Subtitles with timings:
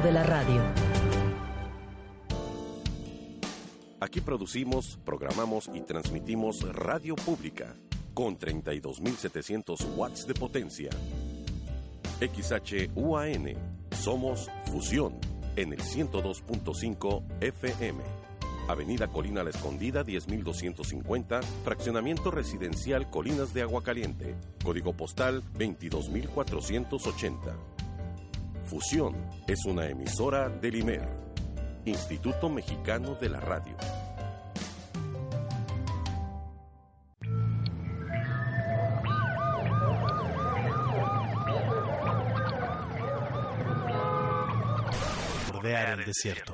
[0.00, 0.62] de la radio.
[4.00, 7.74] Aquí producimos, programamos y transmitimos radio pública
[8.12, 10.90] con 32.700 watts de potencia.
[12.20, 13.54] XHUAN,
[13.90, 15.14] somos Fusión
[15.56, 18.02] en el 102.5 FM.
[18.68, 24.34] Avenida Colina La Escondida 10250, Fraccionamiento Residencial Colinas de Aguacaliente,
[24.64, 27.75] Código Postal 22480.
[28.66, 29.14] Fusión
[29.46, 31.08] es una emisora del IMER,
[31.84, 33.76] Instituto Mexicano de la Radio.
[45.52, 46.52] Bordear el desierto.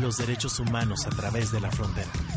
[0.00, 2.31] Los derechos humanos a través de la frontera.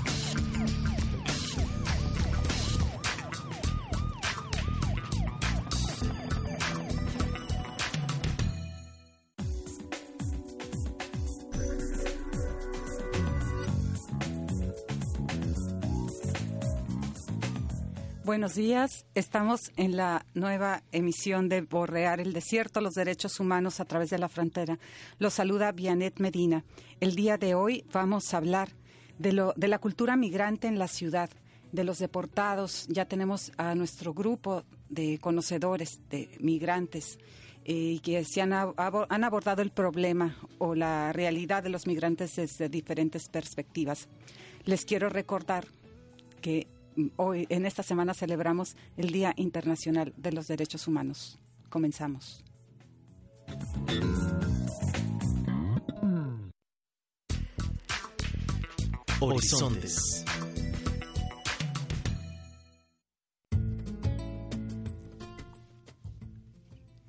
[18.36, 23.86] Buenos días, estamos en la nueva emisión de Borrear el Desierto, los derechos humanos a
[23.86, 24.78] través de la frontera.
[25.20, 26.66] Los saluda Vianet Medina.
[27.00, 28.68] El día de hoy vamos a hablar
[29.20, 31.30] de, la cultura migrante en la ciudad,
[31.72, 32.86] de los deportados.
[32.90, 37.18] Ya tenemos a nuestro grupo de conocedores de migrantes
[37.64, 43.30] eh, que se han abordado el problema o la realidad de los migrantes desde diferentes
[43.30, 44.10] perspectivas.
[44.66, 45.66] Les quiero recordar
[46.42, 46.68] que
[47.18, 51.40] hoy, en esta semana, celebramos el Día Internacional de los Derechos Humanos.
[51.70, 52.44] Comenzamos.
[59.20, 60.26] Horizontes.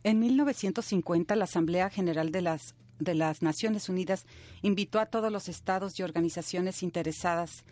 [0.04, 4.24] En 1950, la Asamblea General de las, de las Naciones Unidas
[4.62, 7.64] invitó a todos los estados y organizaciones interesadas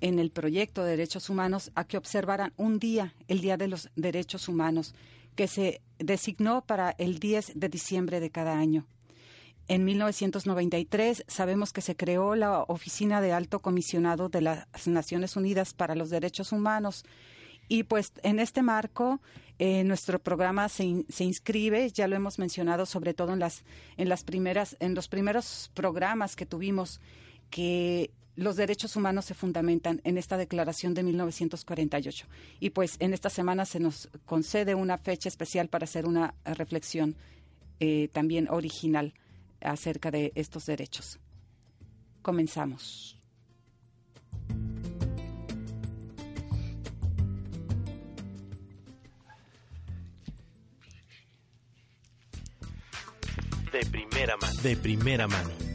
[0.00, 3.90] en el proyecto de derechos humanos a que observaran un día, el Día de los
[3.96, 4.94] Derechos Humanos,
[5.34, 8.86] que se designó para el 10 de diciembre de cada año.
[9.68, 15.74] En 1993 sabemos que se creó la Oficina de Alto Comisionado de las Naciones Unidas
[15.74, 17.04] para los Derechos Humanos
[17.68, 19.20] y pues en este marco
[19.58, 23.64] eh, nuestro programa se, se, inscribe, ya lo hemos mencionado sobre todo en las
[23.96, 27.00] en las primeras en los primeros programas que tuvimos
[27.50, 32.26] que los derechos humanos se fundamentan en esta declaración de 1948.
[32.60, 37.16] Y pues en esta semana se nos concede una fecha especial para hacer una reflexión
[37.80, 39.14] eh, también original
[39.60, 41.18] acerca de estos derechos.
[42.22, 43.18] Comenzamos.
[53.72, 54.62] De primera mano.
[54.62, 55.65] De primera mano.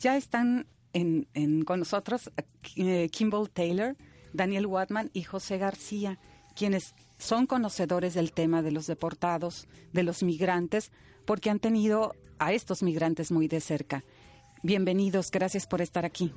[0.00, 2.30] Ya están en, con nosotros
[2.76, 3.96] eh, Kimball Taylor,
[4.32, 6.18] Daniel Watman y José García,
[6.56, 10.90] quienes son conocedores del tema de los deportados, de los migrantes,
[11.26, 14.02] porque han tenido a estos migrantes muy de cerca.
[14.62, 16.32] Bienvenidos, gracias por estar aquí.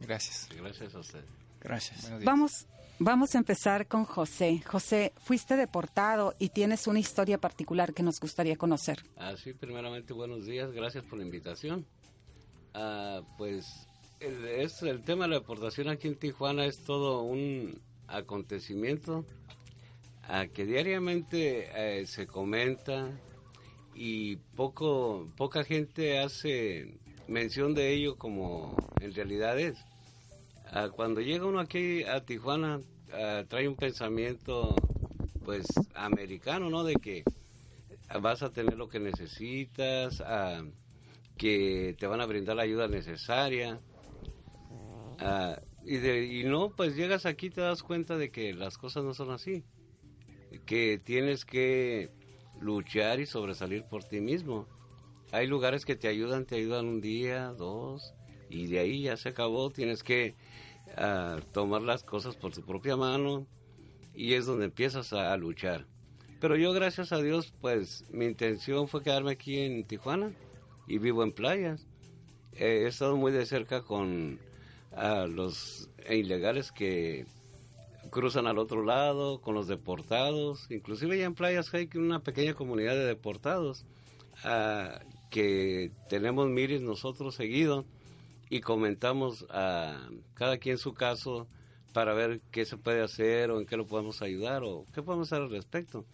[0.00, 0.48] Gracias.
[0.56, 1.24] Gracias a usted.
[1.60, 2.10] Gracias.
[2.24, 2.66] Vamos,
[2.98, 4.62] vamos a empezar con José.
[4.66, 9.04] José, fuiste deportado y tienes una historia particular que nos gustaría conocer.
[9.18, 11.86] Ah, sí, primeramente buenos días, gracias por la invitación.
[12.74, 13.86] Ah, pues
[14.18, 19.24] el, es, el tema de la deportación aquí en Tijuana es todo un acontecimiento
[20.26, 23.10] a que diariamente eh, se comenta
[23.94, 26.98] y poco poca gente hace
[27.28, 29.78] mención de ello como en realidad es.
[30.66, 32.80] Ah, cuando llega uno aquí a Tijuana
[33.12, 34.74] ah, trae un pensamiento
[35.44, 36.82] pues americano, ¿no?
[36.82, 37.22] De que
[38.20, 40.20] vas a tener lo que necesitas,
[41.36, 43.80] que te van a brindar la ayuda necesaria.
[45.18, 49.04] Ah, y, de, y no, pues llegas aquí te das cuenta de que las cosas
[49.04, 49.64] no son así.
[50.66, 52.10] Que tienes que
[52.60, 54.68] luchar y sobresalir por ti mismo.
[55.32, 58.14] Hay lugares que te ayudan, te ayudan un día, dos,
[58.48, 59.70] y de ahí ya se acabó.
[59.70, 60.36] Tienes que
[60.96, 63.46] ah, tomar las cosas por tu propia mano
[64.14, 65.86] y es donde empiezas a luchar.
[66.40, 70.32] Pero yo, gracias a Dios, pues mi intención fue quedarme aquí en Tijuana
[70.86, 71.86] y vivo en playas.
[72.52, 74.38] he estado muy de cerca con
[75.28, 77.26] los ilegales que
[78.10, 82.94] cruzan al otro lado, con los deportados, inclusive ya en playas hay una pequeña comunidad
[82.94, 83.84] de deportados
[85.30, 87.84] que tenemos miris nosotros seguido
[88.50, 91.48] y comentamos a cada quien su caso
[91.92, 95.32] para ver qué se puede hacer o en qué lo podemos ayudar o qué podemos
[95.32, 96.04] hacer al respecto.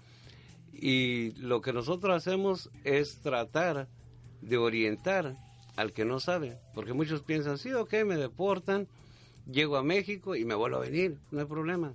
[0.73, 3.89] Y lo que nosotros hacemos es tratar
[4.41, 5.37] de orientar
[5.77, 8.89] al que no sabe, porque muchos piensan, sí, ok, me deportan,
[9.51, 11.95] llego a México y me vuelvo a venir, no hay problema.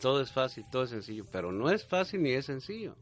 [0.00, 2.96] Todo es fácil, todo es sencillo, pero no es fácil ni es sencillo.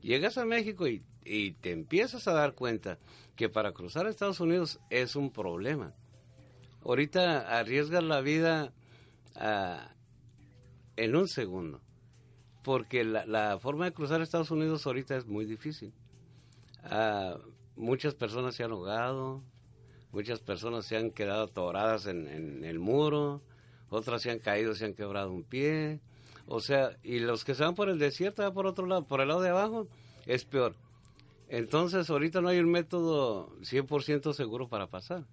[0.00, 2.98] Llegas a México y, y te empiezas a dar cuenta
[3.36, 5.94] que para cruzar a Estados Unidos es un problema.
[6.84, 8.72] Ahorita arriesgas la vida
[9.36, 9.90] ah,
[10.96, 11.80] en un segundo,
[12.62, 15.92] porque la, forma de cruzar Estados Unidos ahorita es muy difícil.
[16.84, 17.38] Ah,
[17.76, 19.42] muchas personas se han ahogado,
[20.12, 23.42] muchas personas se han quedado atoradas en, el muro,
[23.90, 26.00] otras se han caído, se han quebrado un pie.
[26.46, 29.28] O sea, y los que se van por el desierto, por otro lado, por el
[29.28, 29.88] lado de abajo,
[30.26, 30.74] es peor.
[31.48, 35.24] Entonces, ahorita no hay un método 100% seguro para pasar.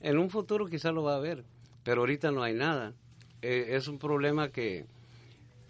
[0.00, 1.44] En un futuro quizá lo va a haber,
[1.82, 2.94] pero ahorita no hay nada.
[3.42, 4.86] Eh, es un problema que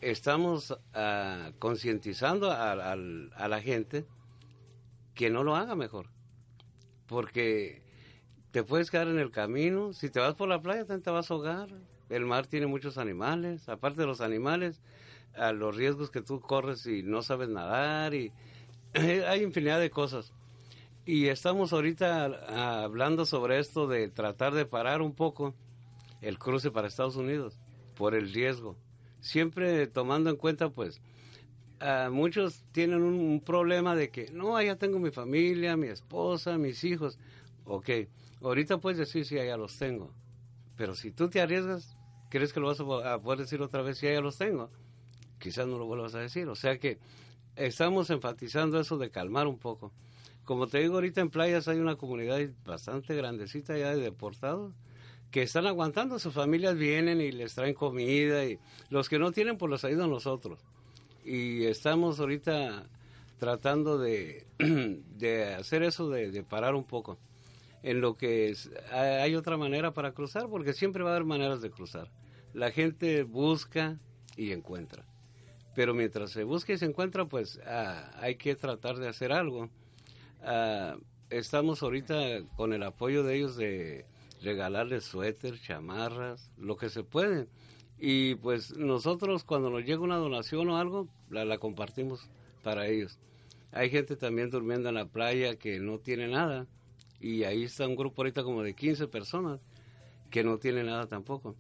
[0.01, 4.07] estamos uh, concientizando a, la gente
[5.19, 6.07] que no lo haga mejor.
[7.09, 7.83] Porque
[8.53, 9.93] te puedes quedar en el camino.
[9.93, 11.71] Si te vas por la playa, te vas a ahogar.
[12.09, 13.69] El mar tiene muchos animales.
[13.69, 14.81] Aparte de los animales,
[15.35, 18.15] a los riesgos que tú corres y no sabes nadar.
[18.15, 18.33] y
[18.95, 20.33] Hay infinidad de cosas.
[21.05, 25.53] Y estamos ahorita hablando sobre esto de tratar de parar un poco
[26.21, 27.59] el cruce para Estados Unidos
[27.97, 28.77] por el riesgo.
[29.19, 31.03] Siempre tomando en cuenta, pues,
[32.11, 37.19] muchos tienen un, problema de que, no, allá tengo mi familia, mi esposa, mis hijos.
[37.65, 37.91] Ok,
[38.43, 40.13] ahorita puedes decir, sí, allá los tengo.
[40.77, 41.97] Pero si tú te arriesgas,
[42.31, 44.71] ¿crees que lo vas a poder decir otra vez, sí, allá los tengo?
[45.39, 46.49] Quizás no lo vuelvas a decir.
[46.49, 46.99] O sea que
[47.57, 49.93] estamos enfatizando eso de calmar un poco.
[50.45, 54.73] Como te digo, ahorita en playas hay una comunidad bastante grandecita ya de deportados
[55.31, 58.59] que están aguantando, sus familias vienen y les traen comida y
[58.89, 60.65] los que no tienen pues los ayudan nosotros.
[61.29, 62.89] Y estamos ahorita
[63.39, 67.19] tratando de, de hacer eso, de, de, parar un poco.
[67.83, 68.57] En lo que
[68.91, 72.11] hay otra manera para cruzar, porque siempre va a haber maneras de cruzar.
[72.55, 73.99] La gente busca
[74.39, 75.05] y encuentra.
[75.75, 79.69] Pero mientras se busca y se encuentra, pues ah, hay que tratar de hacer algo.
[80.43, 80.97] Ah,
[81.29, 84.07] estamos ahorita con el apoyo de ellos de
[84.43, 87.49] regalarles suéter, chamarras, lo que se puede.
[87.99, 92.29] Y pues nosotros cuando nos llega una donación o algo, la, compartimos
[92.63, 93.19] para ellos.
[93.73, 96.67] Hay gente también durmiendo en la playa que no tiene nada.
[97.21, 99.61] Y ahí está un grupo ahorita como de 15 personas
[100.31, 101.57] que no tiene nada tampoco.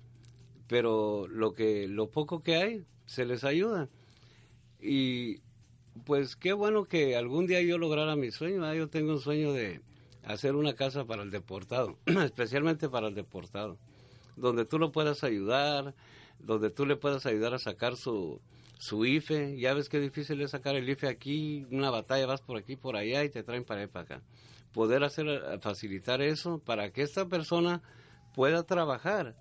[0.69, 3.89] Pero lo que lo poco que hay se les ayuda.
[4.81, 5.41] Y
[6.05, 8.73] pues qué bueno que algún día yo lograra mi sueño.
[8.75, 9.81] Yo tengo un sueño de
[10.29, 13.79] hacer una casa para el deportado, especialmente para el deportado,
[14.37, 15.95] donde tú lo puedas ayudar,
[16.39, 18.41] donde tú le puedas ayudar a sacar su,
[18.79, 19.59] su IFE.
[19.59, 22.97] Ya ves qué difícil es sacar el IFE aquí, una batalla, vas por aquí, por
[22.97, 24.23] allá y te traen para allá para acá.
[24.73, 27.83] Poder hacer, facilitar eso para que esta persona
[28.35, 29.37] pueda trabajar.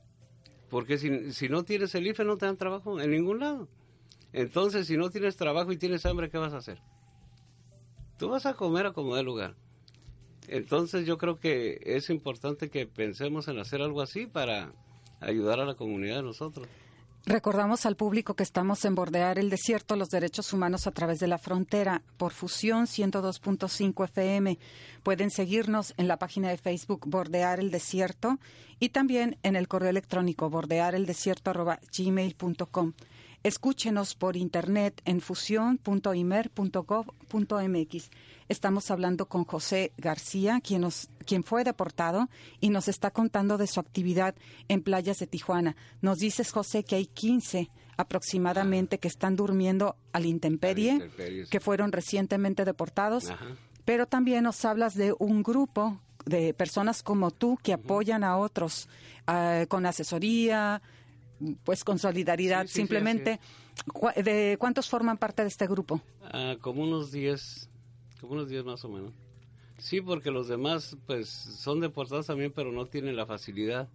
[0.69, 3.69] Porque si, si no tienes el IFE no te dan trabajo en ningún lado.
[4.33, 6.79] Entonces, si no tienes trabajo y tienes hambre, ¿qué vas a hacer?
[8.17, 9.55] Tú vas a comer a como de lugar.
[10.47, 14.73] Entonces, yo creo que es importante que pensemos en hacer algo así para
[15.19, 16.67] ayudar a la comunidad de nosotros.
[17.25, 21.27] Recordamos al público que estamos en Bordear el Desierto, los derechos humanos a través de
[21.27, 24.57] la frontera, por fusión 102.5 FM.
[25.03, 28.39] Pueden seguirnos en la página de Facebook Bordear el Desierto
[28.79, 32.93] y también en el correo electrónico bordeareldesierto.gmail.com.
[33.43, 38.09] Escúchenos por internet en fusión.imer.gov.mx.
[38.49, 42.29] Estamos hablando con José García, quien, nos, quien fue deportado
[42.59, 44.35] y nos está contando de su actividad
[44.67, 45.75] en playas de Tijuana.
[46.01, 51.09] Nos dices, José, que hay 15 aproximadamente que están durmiendo al intemperie,
[51.49, 53.33] que fueron recientemente deportados,
[53.85, 58.87] pero también nos hablas de un grupo de personas como tú que apoyan a otros
[59.25, 60.81] ah, con asesoría,
[61.63, 63.39] pues con solidaridad simplemente.
[64.15, 66.01] ¿De cuántos forman parte de este grupo?
[66.21, 67.69] Ah, como unos 10,
[68.19, 69.13] como unos 10 más o menos.
[69.77, 73.87] Sí, porque los demás pues son deportados también, pero no tienen la facilidad.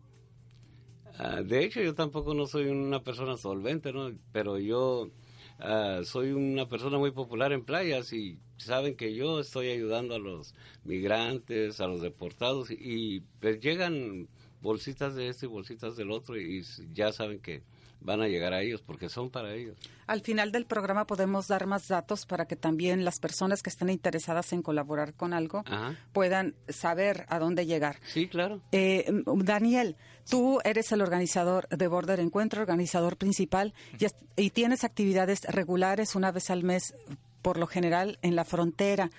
[1.18, 4.11] Ah, de hecho, yo tampoco no soy una persona solvente, ¿no?
[4.32, 5.11] Pero yo
[5.58, 10.18] ah, soy una persona muy popular en playas y saben que yo estoy ayudando a
[10.18, 14.28] los migrantes, a los deportados y pues llegan
[14.62, 17.62] bolsitas de este y bolsitas del otro y ya saben que
[18.04, 19.76] van a llegar a ellos porque son para ellos.
[20.07, 23.90] Al final del programa podemos dar más datos para que también las personas que estén
[23.90, 25.64] interesadas en colaborar con algo
[26.12, 28.00] puedan saber a dónde llegar.
[28.07, 28.61] Sí, claro.
[28.73, 29.97] Eh, Daniel,
[30.28, 34.07] tú eres el organizador de Border Encuentro, organizador principal, y,
[34.42, 36.95] y tienes actividades regulares una vez al mes
[37.42, 39.11] por lo general en la frontera.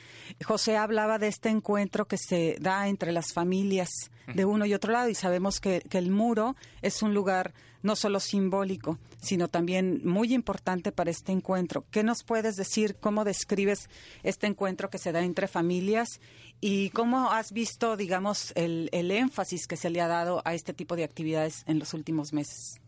[0.44, 3.90] José hablaba de este encuentro que se da entre las familias
[4.34, 7.98] de uno y otro lado y sabemos que, que el muro es un lugar no
[7.98, 11.86] solo simbólico, sino también muy importante para este encuentro.
[11.92, 12.96] ¿Qué nos puedes decir?
[12.96, 13.90] ¿Cómo describes
[14.24, 16.22] este encuentro que se da entre familias?
[16.62, 20.74] ¿Y cómo has visto, digamos, el, el énfasis que se le ha dado a este
[20.74, 22.80] tipo de actividades en los últimos meses?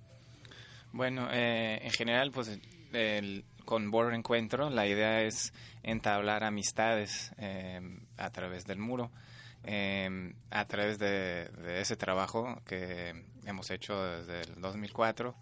[0.94, 2.58] Bueno, eh, en general, pues
[2.94, 5.54] el, con Border Encuentro la idea es
[5.84, 7.82] entablar amistades eh,
[8.18, 9.12] a través del muro,
[9.64, 15.36] eh, a través de, ese trabajo que hemos hecho desde el 2004.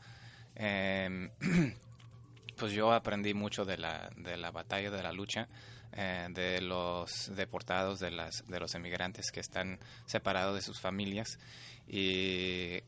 [0.56, 1.30] Eh,
[2.58, 5.48] pues yo aprendí mucho de la, de la batalla, de la lucha,
[5.94, 9.77] de los deportados, de, las, de los emigrantes que están
[10.08, 11.38] separados de sus familias
[11.87, 12.81] y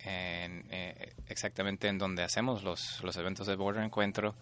[1.27, 4.35] exactamente en donde hacemos los, los eventos de Border Encuentro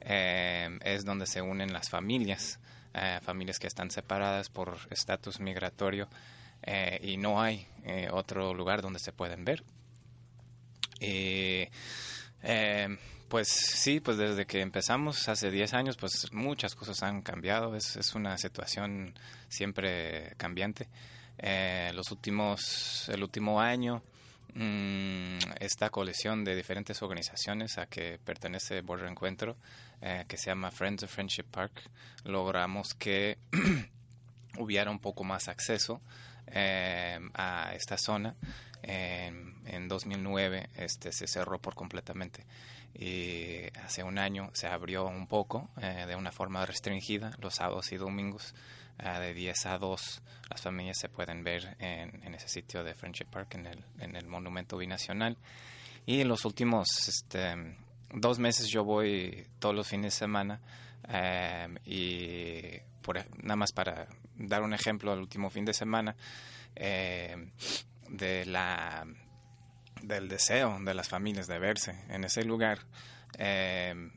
[0.00, 2.58] eh, es donde se unen las familias,
[2.94, 6.08] eh, familias que están separadas por estatus migratorio
[6.62, 7.66] eh, y no hay
[8.12, 9.62] otro lugar donde se pueden ver.
[11.00, 11.66] Y
[13.28, 17.96] pues sí, pues desde que empezamos hace 10 años, pues muchas cosas han cambiado, es,
[17.96, 19.14] es una situación
[19.48, 20.88] siempre cambiante.
[21.94, 24.02] Los últimos, el último año
[24.54, 29.56] Mm, esta colección de diferentes organizaciones a que pertenece Border Encuentro,
[30.00, 31.82] eh, que se llama Friends of Friendship Park,
[32.24, 33.38] logramos que
[34.58, 36.00] hubiera un poco más acceso
[36.48, 38.34] eh, a esta zona.
[38.82, 42.46] en 2009 este, se cerró por completamente
[42.94, 47.92] y hace un año se abrió un poco eh, de una forma restringida los sábados
[47.92, 48.54] y domingos
[49.02, 53.54] de 10 a 2 las familias se pueden ver en, ese sitio de Friendship Park,
[53.54, 55.38] en el, en el Monumento Binacional.
[56.06, 57.76] Y en los últimos este,
[58.12, 60.60] dos meses yo voy todos los fines de semana
[61.08, 62.80] em, y
[63.42, 66.16] nada más para dar un ejemplo, el último fin de semana
[66.74, 67.52] em,
[68.08, 69.06] de la
[70.02, 72.80] del deseo de las familias de verse en ese lugar
[73.38, 74.10] em,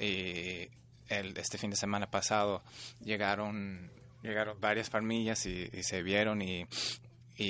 [0.00, 0.68] y
[1.12, 2.62] este fin de semana pasado
[3.04, 3.90] llegaron,
[4.22, 6.66] llegaron varias familias y, se vieron y,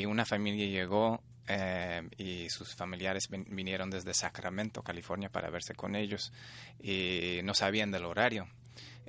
[0.07, 6.33] una familia llegó eh, y sus familiares vinieron desde Sacramento, California, para verse con ellos
[6.83, 8.49] y no sabían del horario.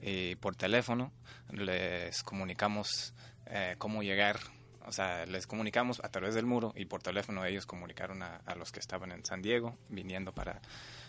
[0.01, 1.13] Y por teléfono
[1.51, 3.13] les comunicamos
[3.45, 4.39] eh, cómo llegar,
[4.85, 8.73] o sea, les comunicamos a través del muro y por teléfono ellos comunicaron a los
[8.73, 10.61] que estaban en San Diego viniendo para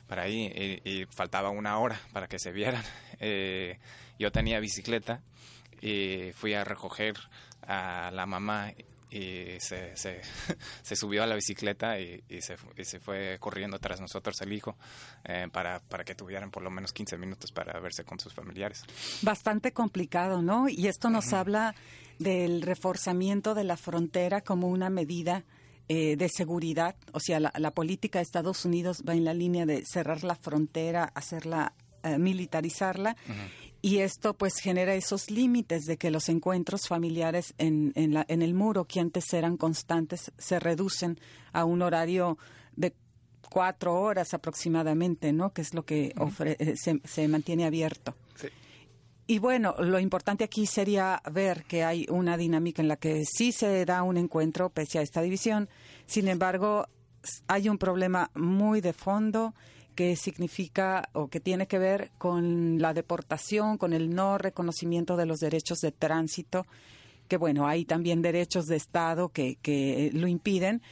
[0.06, 2.82] para ahí y, faltaba una hora para que se vieran.
[3.20, 3.78] Eh,
[4.18, 5.22] yo tenía bicicleta
[5.80, 7.14] y fui a recoger
[7.62, 8.72] a la mamá
[9.14, 10.20] y se, se,
[10.82, 14.76] se subió a la bicicleta y, se, se, fue corriendo tras nosotros el hijo
[15.24, 18.82] eh, para, para que tuvieran por lo menos 15 minutos para verse con sus familiares.
[19.22, 20.68] Bastante complicado, ¿no?
[20.68, 21.74] Y esto nos habla
[22.18, 25.44] del reforzamiento de la frontera como una medida
[25.88, 29.84] eh, de seguridad, o sea, la, política de Estados Unidos va en la línea de
[29.84, 33.16] cerrar la frontera, hacerla, eh, militarizarla,
[33.82, 38.40] y esto pues genera esos límites de que los encuentros familiares en, en, la, en
[38.40, 41.20] el muro, que antes eran constantes, se reducen
[41.52, 42.38] a un horario
[42.76, 42.94] de
[43.50, 45.52] cuatro horas aproximadamente, ¿no?
[45.52, 46.14] Que es lo que
[46.46, 48.14] eh, se, se mantiene abierto.
[49.26, 53.52] Y bueno, lo importante aquí sería ver que hay una dinámica en la que sí
[53.52, 55.68] se da un encuentro pese a esta división.
[56.06, 56.86] Sin embargo,
[57.46, 59.54] hay un problema muy de fondo
[59.94, 65.24] que significa o que tiene que ver con la deportación, con el no reconocimiento de
[65.24, 66.66] los derechos de tránsito,
[67.28, 70.82] que bueno, hay también derechos de Estado que, que lo impiden.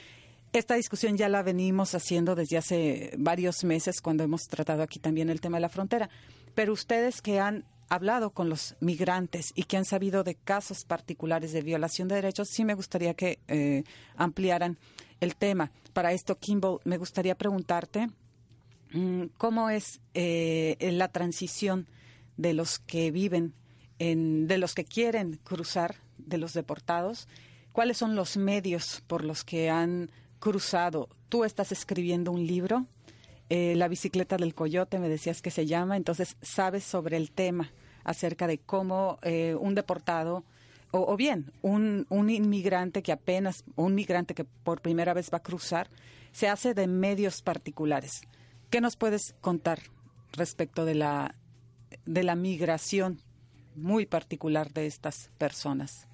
[0.55, 5.29] Esta discusión ya la venimos haciendo desde hace varios meses cuando hemos tratado aquí también
[5.29, 6.09] el tema de la frontera.
[6.55, 11.53] Pero ustedes que han hablado con los migrantes y que han sabido de casos particulares
[11.53, 13.85] de violación de derechos, sí me gustaría que eh,
[14.17, 14.79] ampliaran
[15.21, 15.73] el tema.
[15.93, 18.09] Para esto, Kimball, me gustaría preguntarte
[18.95, 21.87] mm, cómo es eh, la transición
[22.39, 23.53] de los que viven,
[23.99, 27.29] en, de los que quieren cruzar, de los deportados,
[27.73, 31.11] cuáles son los medios por los que han cruzado.
[31.29, 32.87] Tú estás escribiendo un libro.
[33.51, 37.71] Eh, la bicicleta del coyote, me decías que se llama, entonces sabes sobre el tema
[38.05, 40.45] acerca de cómo eh, un deportado
[40.93, 45.43] o, bien un, un, inmigrante que apenas, un migrante que por primera vez va a
[45.43, 45.89] cruzar,
[46.33, 48.23] se hace de medios particulares.
[48.71, 49.81] ¿Qué nos puedes contar
[50.33, 51.35] respecto de la,
[52.05, 53.23] de la migración
[53.75, 56.07] muy particular de estas personas?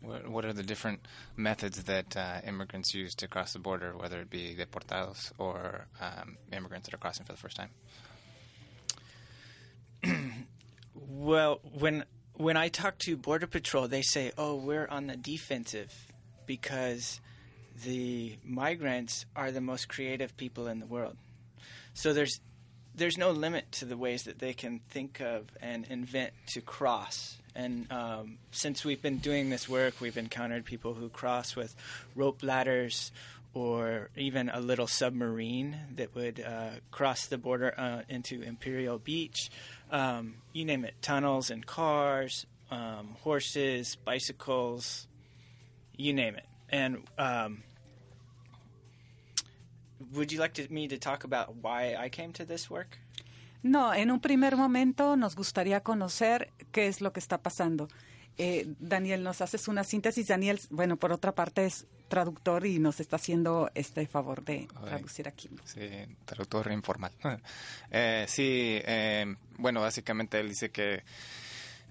[0.00, 1.00] What are the different
[1.34, 6.36] methods that uh, immigrants use to cross the border, whether it be deportados or um,
[6.52, 7.70] immigrants that are crossing for the first time?
[11.08, 15.90] Well, when when I talk to Border Patrol, they say, "Oh, we're on the defensive
[16.44, 17.20] because
[17.84, 21.16] the migrants are the most creative people in the world."
[21.94, 22.40] So there's
[22.94, 27.38] there's no limit to the ways that they can think of and invent to cross.
[27.54, 31.74] And um, since we've been doing this work, we've encountered people who cross with
[32.14, 33.12] rope ladders
[33.54, 39.50] or even a little submarine that would uh, cross the border uh, into Imperial Beach.
[39.90, 45.06] Um, you name it tunnels and cars, um, horses, bicycles,
[45.96, 46.46] you name it.
[46.70, 47.62] And um,
[50.12, 52.98] would you like to, me to talk about why I came to this work?
[53.62, 57.88] No, en un primer momento nos gustaría conocer qué es lo que está pasando.
[58.36, 60.28] Eh, Daniel, nos haces una síntesis.
[60.28, 65.28] Daniel, bueno, por otra parte es traductor y nos está haciendo este favor de traducir
[65.28, 65.48] aquí.
[65.64, 65.88] Sí,
[66.24, 67.12] traductor informal.
[67.90, 71.02] Eh, sí, eh, bueno, básicamente él dice que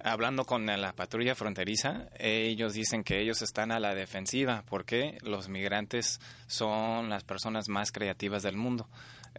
[0.04, 5.50] hablando con la patrulla fronteriza, ellos dicen que ellos están a la defensiva porque los
[5.50, 8.88] migrantes son las personas más creativas del mundo.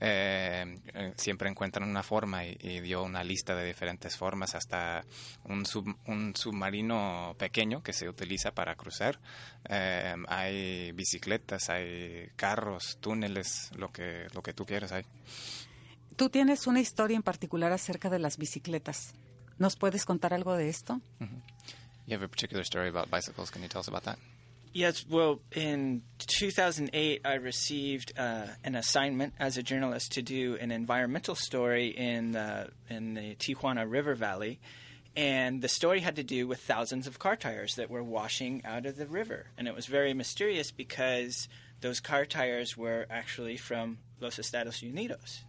[0.01, 0.77] Eh,
[1.17, 5.05] siempre encuentran una forma y, y dio una lista de diferentes formas, hasta
[5.45, 9.19] un, sub- un submarino pequeño que se utiliza para cruzar.
[9.69, 15.05] Eh, hay bicicletas, hay carros, túneles, lo que, lo que tú quieras hay.
[16.17, 19.15] Tú tienes una historia en particular acerca de las bicicletas.
[19.59, 21.01] ¿Nos puedes contar algo de esto?
[22.07, 23.51] You have a particular story about bicycles.
[23.51, 24.19] Can you tell us about that?
[24.73, 30.71] Yes, well, in 2008, I received uh, an assignment as a journalist to do an
[30.71, 34.61] environmental story in the, in the Tijuana River Valley.
[35.17, 38.87] And the story had to do with thousands of car tires that were washing out
[38.87, 39.47] of the river.
[39.57, 41.49] And it was very mysterious because
[41.81, 45.41] those car tires were actually from Los Estados Unidos.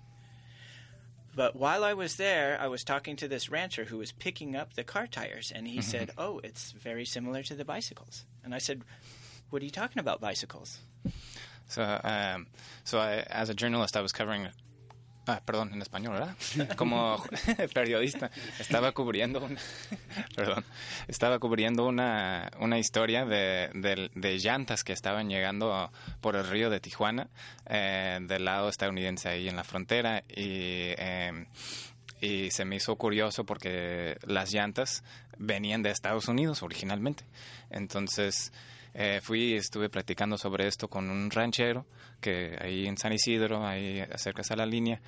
[1.35, 4.73] But while I was there, I was talking to this rancher who was picking up
[4.73, 8.59] the car tires, and he said, "Oh, it's very similar to the bicycles." And I
[8.59, 8.83] said,
[9.49, 10.79] "What are you talking about, bicycles?"
[11.67, 12.47] So, um,
[12.83, 14.47] so I, as a journalist, I was covering.
[15.27, 16.35] Ah, perdón, en español, ¿verdad?
[16.75, 17.23] Como
[17.75, 19.59] periodista, estaba cubriendo una,
[20.35, 20.63] perdón,
[21.07, 26.71] estaba cubriendo una, una historia de, de, de llantas que estaban llegando por el río
[26.71, 27.29] de Tijuana,
[27.67, 31.45] eh, del lado estadounidense ahí en la frontera, y, eh,
[32.21, 35.03] y se me hizo curioso porque las llantas
[35.37, 37.23] venían de Estados Unidos originalmente.
[37.69, 38.51] Entonces
[38.93, 41.85] eh, fui y estuve platicando sobre esto con un ranchero
[42.21, 45.01] que ahí en San Isidro, ahí cerca a la línea,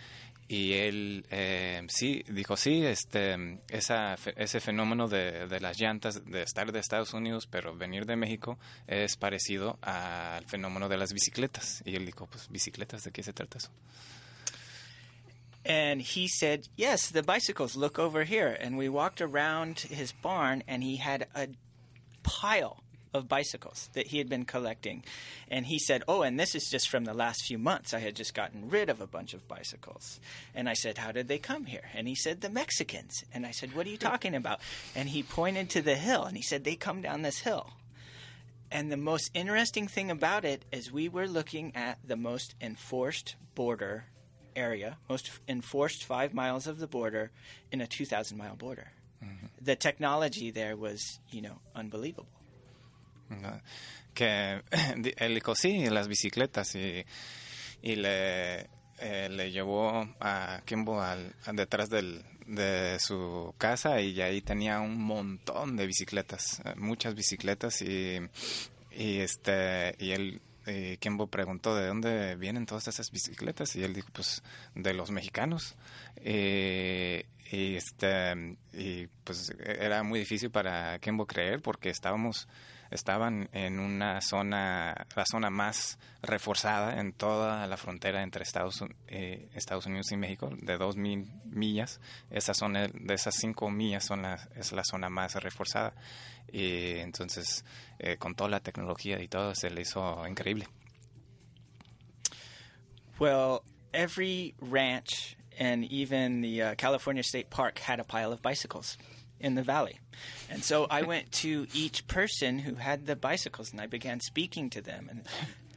[0.52, 6.44] y él eh, sí dijo sí, este, esa, ese fenómeno de, de las llantas de
[6.44, 11.82] estar de Estados Unidos pero venir de México es parecido al fenómeno de las bicicletas.
[11.86, 13.72] Y él dijo, pues bicicletas, ¿de qué se trata eso?
[15.66, 18.58] And he said, Yes, the bicycles, look over here.
[18.60, 21.50] And we walked around his barn, and he had a
[22.24, 25.04] pile of bicycles that he had been collecting.
[25.50, 27.94] And he said, Oh, and this is just from the last few months.
[27.94, 30.20] I had just gotten rid of a bunch of bicycles.
[30.56, 31.90] And I said, How did they come here?
[31.94, 33.24] And he said, The Mexicans.
[33.34, 34.62] And I said, What are you talking about?
[34.96, 37.72] And he pointed to the hill, and he said, They come down this hill.
[38.72, 43.36] And the most interesting thing about it is we were looking at the most enforced
[43.54, 44.06] border
[44.56, 47.32] area, most enforced five miles of the border
[47.72, 48.92] in a 2,000 mile border.
[49.62, 52.28] The technology there was, you know, unbelievable.
[53.30, 53.62] ¿no?
[54.14, 54.62] que
[55.18, 57.06] él sí las bicicletas y,
[57.82, 58.68] y le,
[59.00, 64.80] eh, le llevó a Kimbo al, a detrás del, de su casa y ahí tenía
[64.80, 68.20] un montón de bicicletas eh, muchas bicicletas y,
[68.92, 73.94] y este y él y Kimbo preguntó de dónde vienen todas esas bicicletas y él
[73.94, 74.44] dijo pues
[74.76, 75.76] de los mexicanos
[76.18, 82.48] Eh, y este y pues era muy difícil para Kimbo creer porque estábamos
[82.92, 89.50] estaban en una zona la zona más reforzada en toda la frontera entre Estados, eh,
[89.56, 92.00] Estados Unidos y México de dos mil millas.
[92.30, 95.94] Esa zona de esas cinco millas son la, es la zona más reforzada
[96.52, 97.64] y entonces
[98.00, 100.68] eh, con toda la tecnología y todo se le hizo increíble
[103.22, 108.98] Well, every ranch and even the uh, California State Park had a pile of bicycles
[109.40, 110.00] in the valley.
[110.50, 114.72] And so I went to each person who had the bicycles and I began speaking
[114.72, 115.22] to them and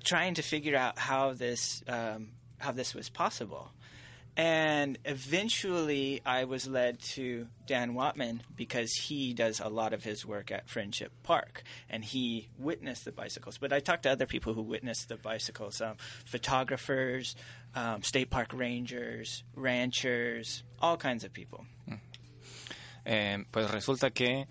[0.05, 3.73] trying to figure out how this um, how this was possible.
[4.37, 10.27] And eventually, I was led to Dan Watman because he does a lot of his
[10.27, 13.59] work at Friendship Park and he witnessed the bicycles.
[13.59, 17.37] But I talked to other people who witnessed the bicycles um, photographers,
[17.77, 21.65] um, state park rangers, ranchers, all kinds of people.
[23.07, 24.47] Eh, pues resulta que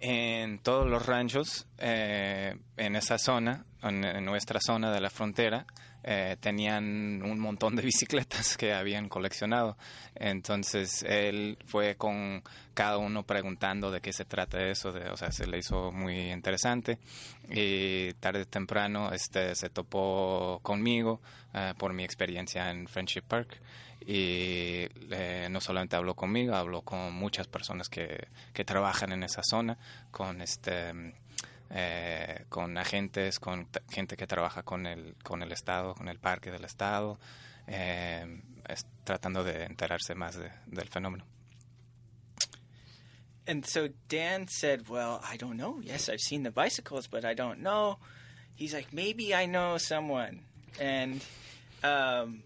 [0.00, 5.66] en todos los ranchos, eh, en esa zona, en, nuestra zona de la frontera,
[6.02, 9.76] eh, tenían un montón de bicicletas que habían coleccionado.
[10.14, 12.42] Entonces él fue con
[12.74, 16.30] cada uno preguntando de qué se trata eso, de, o sea, se le hizo muy
[16.30, 16.98] interesante
[17.50, 21.20] y tarde o temprano este, se topó conmigo
[21.54, 23.60] eh, por mi experiencia en Friendship Park
[24.00, 29.42] y eh, no solamente habló conmigo, habló con muchas personas que, que trabajan en esa
[29.42, 29.78] zona,
[30.10, 30.92] con este
[31.70, 36.50] eh, con agentes, con gente que trabaja con el, con el Estado, con el parque
[36.50, 37.18] del Estado,
[37.66, 38.40] eh,
[39.04, 41.24] tratando de enterarse más de- del fenómeno.
[43.48, 45.80] And so Dan said, Well, I don't know.
[45.80, 47.98] Yes, I've seen the bicycles, but I don't know.
[48.56, 50.40] He's like, Maybe I know someone.
[50.80, 51.22] And
[51.84, 52.42] um,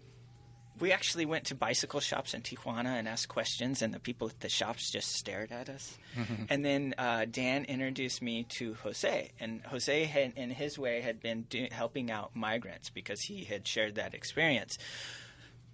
[0.81, 4.39] we actually went to bicycle shops in Tijuana and asked questions, and the people at
[4.39, 5.97] the shops just stared at us.
[6.49, 11.21] and then uh, Dan introduced me to Jose, and Jose, had, in his way, had
[11.21, 14.77] been do- helping out migrants because he had shared that experience.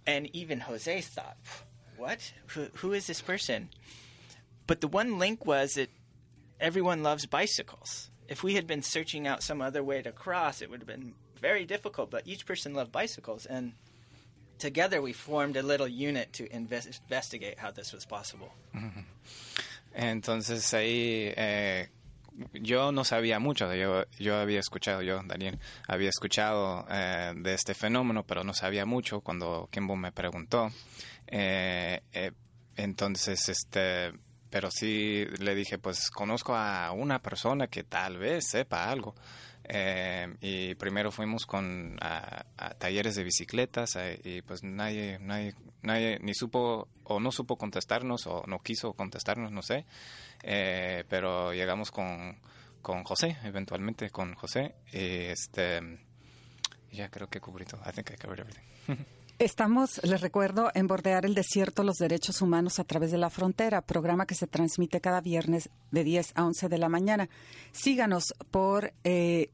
[0.05, 1.37] And even Jose thought,
[1.95, 2.33] "What?
[2.47, 3.69] Who, who is this person?"
[4.67, 5.89] But the one link was that
[6.59, 8.09] everyone loves bicycles.
[8.27, 11.13] If we had been searching out some other way to cross, it would have been
[11.39, 12.11] very difficult.
[12.11, 13.73] But each person loved bicycles, and
[14.57, 18.49] together we formed a little unit to invest- investigate how this was possible.
[19.93, 21.89] Entonces ahí eh,
[22.53, 27.73] yo no sabía mucho, yo, yo había escuchado, yo, Daniel, había escuchado eh, de este
[27.73, 30.69] fenómeno, pero no sabía mucho cuando Kimbo me preguntó.
[31.27, 32.31] Eh, eh,
[32.75, 34.13] entonces, este,
[34.49, 39.15] pero sí le dije, pues conozco a una persona que tal vez sepa algo.
[39.69, 42.45] Eh, y primero fuimos con a,
[42.77, 48.27] talleres de bicicletas eh, y pues nadie, nadie, nadie ni supo o no supo contestarnos
[48.27, 49.85] o no quiso contestarnos, no sé.
[50.43, 52.39] Eh, pero llegamos con,
[52.81, 54.75] con José, eventualmente con José.
[54.93, 55.81] Y este,
[56.91, 57.81] ya creo que cubrí todo.
[57.85, 58.63] I think I covered everything.
[59.39, 63.83] Estamos, les recuerdo, en Bordear el Desierto, los derechos humanos a través de la frontera,
[63.83, 67.29] programa que se transmite cada viernes de 10 a 11 de la mañana.
[67.71, 69.51] Síganos por eh,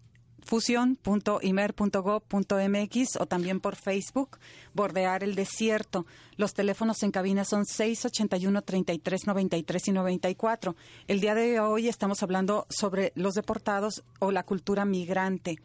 [3.19, 4.37] o también por Facebook,
[4.73, 6.05] Bordear el Desierto.
[6.37, 10.75] Los teléfonos en cabina son 681 33 93 y 94.
[11.07, 15.57] El día de hoy estamos hablando sobre los deportados o la cultura migrante.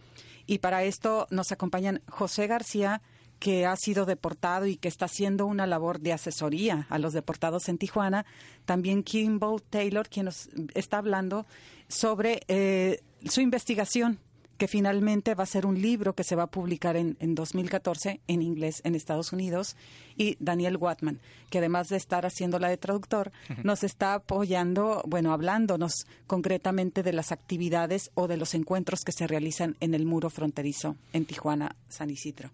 [0.47, 3.03] Y para esto nos acompañan José García,
[3.39, 7.69] que ha sido deportado y que está haciendo una labor de asesoría a los deportados
[7.69, 8.27] en Tijuana.
[8.65, 11.47] También Kimball Taylor, quien nos está hablando
[11.89, 14.19] sobre eh, su investigación,
[14.59, 18.21] que finalmente va a ser un libro que se va a publicar en, en 2014
[18.27, 19.77] en inglés en Estados Unidos.
[20.17, 23.31] Y Daniel Watman, que además de estar haciéndola de traductor,
[23.63, 29.29] nos está apoyando, bueno, hablándonos concretamente de las actividades o de los encuentros que se
[29.29, 32.51] realizan en el muro fronterizo en Tijuana, San Isidro.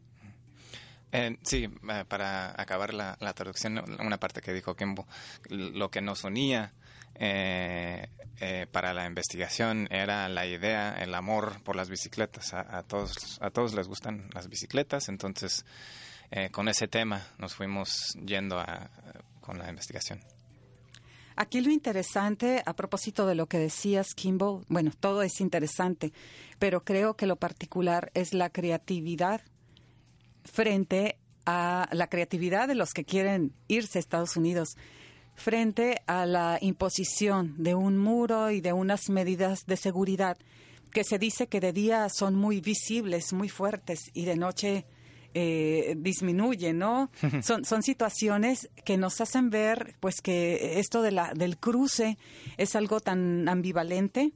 [1.16, 5.06] Eh, sí, eh, para acabar la, la traducción, una parte que dijo Kimbo,
[5.48, 6.72] lo que nos unía
[7.14, 8.08] eh,
[8.40, 12.52] eh, para la investigación era la idea, el amor por las bicicletas.
[12.52, 15.64] A, todos, a todos les gustan las bicicletas, entonces
[16.32, 18.90] eh, con ese tema nos fuimos yendo a,
[19.40, 20.20] con la investigación.
[21.36, 26.12] Aquí lo interesante, a propósito de lo que decías, Kimball, bueno, todo es interesante,
[26.58, 29.42] pero creo que lo particular es la creatividad
[30.44, 34.76] frente a la creatividad de los que quieren irse a Estados Unidos
[35.34, 40.38] frente a la imposición de un muro y de unas medidas de seguridad
[40.92, 44.86] que se dice que de día son muy visibles, muy fuertes y de noche
[45.34, 47.10] eh, disminuyen, ¿no?
[47.42, 52.16] son, son situaciones que nos hacen ver, pues, que esto de la, del cruce
[52.56, 54.32] es algo tan ambivalente.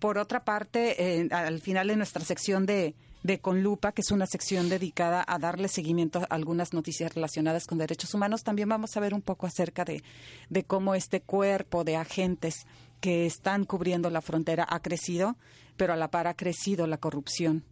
[0.00, 4.10] Por otra parte, eh, al final de nuestra sección de, de Con Lupa, que es
[4.10, 8.96] una sección dedicada a darle seguimiento a algunas noticias relacionadas con derechos humanos, también vamos
[8.96, 10.02] a ver un poco acerca de,
[10.50, 12.66] de cómo este cuerpo de agentes
[13.00, 15.36] que están cubriendo la frontera ha crecido,
[15.76, 17.64] pero a la par ha crecido la corrupción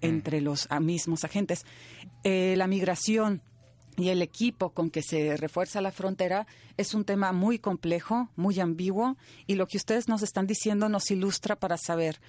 [0.00, 1.64] entre los mismos agentes.
[2.24, 3.42] Eh, la migración
[3.96, 8.58] y el equipo con que se refuerza la frontera es un tema muy complejo, muy
[8.60, 12.20] ambiguo, y lo que ustedes nos están diciendo nos ilustra para saber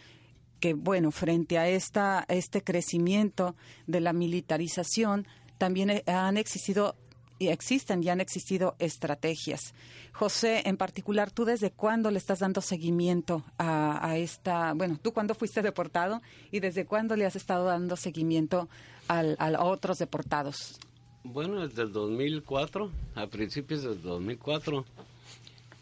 [0.63, 3.53] que, bueno, frente a esta, este crecimiento
[3.85, 6.95] de la militarización, también han existido
[7.37, 9.73] y existen y han existido estrategias.
[10.13, 15.35] José, en particular, ¿tú desde cuándo le estás dando seguimiento a, esta, bueno, tú cuándo
[15.35, 18.69] fuiste deportado y desde cuándo le has estado dando seguimiento
[19.09, 20.79] al, a otros deportados?
[21.25, 24.85] Bueno, desde el 2004, a principios del 2004.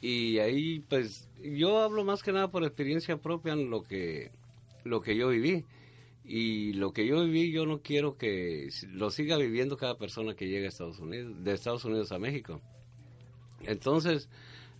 [0.01, 4.31] Y ahí, pues, yo hablo más que nada por experiencia propia en lo que,
[4.83, 5.65] lo que yo viví.
[6.23, 10.47] Y lo que yo viví, yo no quiero que lo siga viviendo cada persona que
[10.47, 12.61] llegue a Estados Unidos, de Estados Unidos a México.
[13.61, 14.29] Entonces,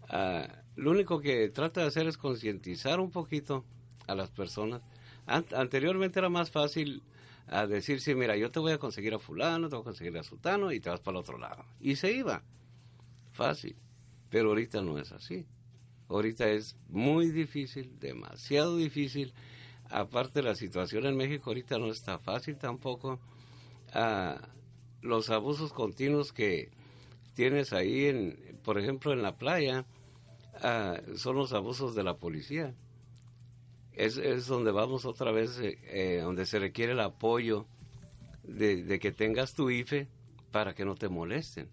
[0.09, 3.65] ah, lo único que trata de hacer es concientizar un poquito
[4.07, 4.81] a las personas.
[5.25, 7.01] anteriormente era más fácil
[7.47, 10.17] a decir, sí, mira, yo te voy a conseguir a fulano, te voy a conseguir
[10.17, 11.65] a sultano y te vas para el otro lado.
[11.79, 12.43] Y se iba.
[13.31, 13.75] Fácil.
[14.29, 15.45] Pero ahorita no es así.
[16.07, 19.33] Ahorita es muy difícil, demasiado difícil
[19.91, 23.19] aparte la situación en México ahorita no está fácil tampoco.
[23.93, 24.39] Ah,
[25.01, 26.69] los abusos continuos que
[27.33, 29.85] tienes ahí, en, por ejemplo, en la playa,
[30.61, 32.73] ah, son los abusos de la policía.
[33.93, 37.67] Es, es donde vamos otra vez, eh, eh, donde se requiere el apoyo
[38.43, 40.07] de, de, que tengas tu IFE
[40.51, 41.69] para que no te molesten.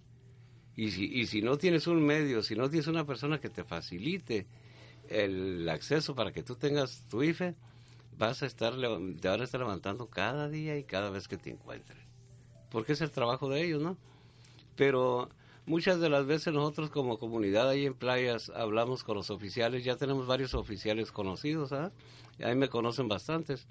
[0.74, 3.64] Y si, y si no tienes un medio, si no tienes una persona que te
[3.64, 4.46] facilite
[5.08, 7.54] el acceso para que tú tengas tu IFE,
[8.18, 11.50] vas a estar, te van a estar levantando cada día y cada vez que te
[11.50, 12.02] encuentren.
[12.70, 13.96] Porque es el trabajo de ellos, ¿no?
[14.76, 15.30] Pero
[15.66, 19.96] muchas de las veces nosotros como comunidad ahí en playas hablamos con los oficiales, ya
[19.96, 21.92] tenemos varios oficiales conocidos, ¿ah?
[22.42, 23.66] Ahí me conocen bastantes.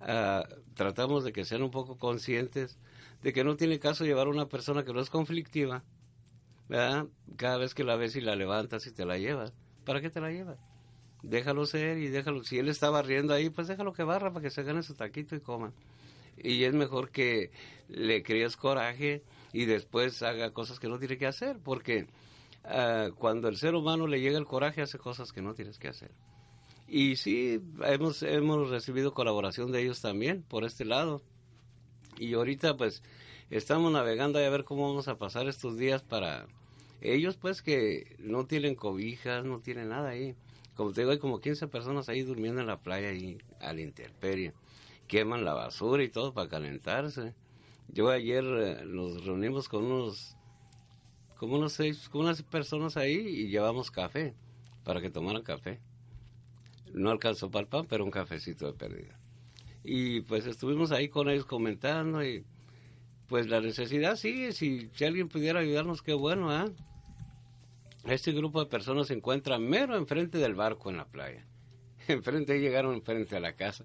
[0.00, 2.78] Ah, tratamos de que sean un poco conscientes
[3.22, 5.82] de que no tiene caso llevar a una persona que no es conflictiva,
[6.68, 7.06] ¿verdad?
[7.36, 9.52] Cada vez que la ves y la levantas y te la llevas,
[9.84, 10.69] ¿para qué te la llevas?
[11.22, 14.50] Déjalo ser y déjalo, si él está barriendo ahí, pues déjalo que barra para que
[14.50, 15.72] se gane su taquito y coma.
[16.36, 17.50] Y es mejor que
[17.88, 22.06] le crees coraje y después haga cosas que no tiene que hacer, porque
[22.64, 25.88] ah, cuando el ser humano le llega el coraje hace cosas que no tienes que
[25.88, 26.10] hacer.
[26.88, 31.22] Y sí, hemos, hemos recibido colaboración de ellos también por este lado.
[32.18, 33.02] Y ahorita pues
[33.50, 36.46] estamos navegando a ver cómo vamos a pasar estos días para
[37.00, 40.34] ellos pues que no tienen cobijas, no tienen nada ahí
[40.80, 43.82] como te digo, hay como 15 personas ahí durmiendo en la playa y a la
[43.82, 44.54] intemperie.
[45.08, 47.34] Queman la basura y todo para calentarse.
[47.88, 50.38] Yo ayer eh, nos reunimos con unos,
[51.36, 54.34] como unos seis, con unas personas ahí y llevamos café
[54.82, 55.80] para que tomaran café.
[56.94, 59.20] No alcanzó para el pan, pero un cafecito de pérdida.
[59.84, 62.42] Y pues estuvimos ahí con ellos comentando y
[63.28, 64.52] pues la necesidad sigue.
[64.52, 66.64] Si, si alguien pudiera ayudarnos, qué bueno, ¿ah?
[68.06, 71.46] Este grupo de personas se encuentra mero enfrente del barco en la playa.
[72.08, 73.84] Enfrente llegaron enfrente a la casa.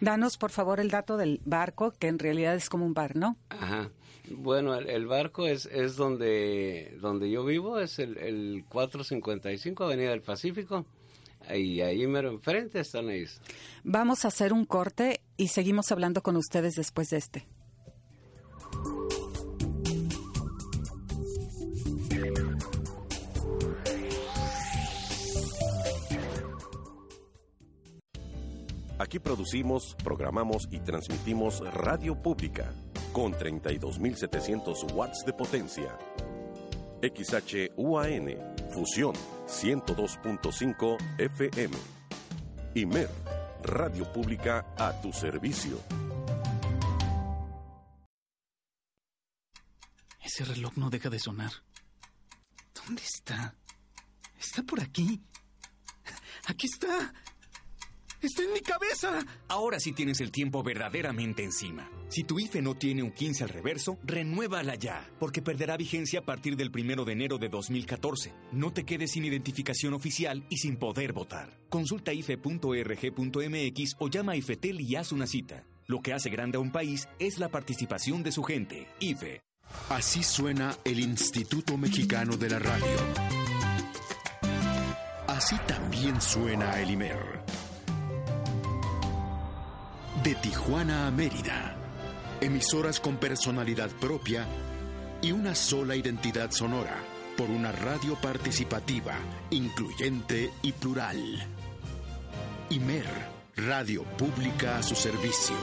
[0.00, 3.36] Danos, por favor, el dato del barco, que en realidad es como un bar, ¿no?
[3.50, 3.90] Ajá.
[4.30, 10.22] Bueno, el, barco es, es donde, donde yo vivo, es el, el 455 Avenida del
[10.22, 10.86] Pacífico.
[11.54, 13.40] Y ahí mero enfrente están ellos.
[13.82, 17.46] Vamos a hacer un corte y seguimos hablando con ustedes después de este.
[29.10, 32.72] Aquí producimos, programamos y transmitimos radio pública
[33.12, 35.98] con 32.700 watts de potencia.
[37.02, 38.36] XHUAN,
[38.70, 39.14] Fusión
[39.48, 41.76] 102.5 FM.
[42.76, 43.10] IMER,
[43.64, 45.80] Radio Pública a tu servicio.
[50.22, 51.50] Ese reloj no deja de sonar.
[52.72, 53.56] ¿Dónde está?
[54.38, 55.20] ¿Está por aquí?
[56.46, 57.12] Aquí está.
[58.22, 59.24] ¡Está en mi cabeza!
[59.48, 61.90] Ahora sí tienes el tiempo verdaderamente encima.
[62.08, 66.24] Si tu IFE no tiene un 15 al reverso, renuévala ya, porque perderá vigencia a
[66.24, 68.34] partir del 1 de enero de 2014.
[68.52, 71.56] No te quedes sin identificación oficial y sin poder votar.
[71.70, 75.64] Consulta ife.org.mx o llama a IFETEL y haz una cita.
[75.86, 78.86] Lo que hace grande a un país es la participación de su gente.
[79.00, 79.40] IFE.
[79.88, 82.96] Así suena el Instituto Mexicano de la Radio.
[85.26, 87.69] Así también suena el IMER
[90.22, 91.74] de Tijuana a Mérida.
[92.40, 94.46] Emisoras con personalidad propia
[95.22, 96.96] y una sola identidad sonora
[97.36, 99.14] por una radio participativa,
[99.50, 101.18] incluyente y plural.
[102.68, 103.06] IMER,
[103.56, 105.56] Radio Pública a su servicio.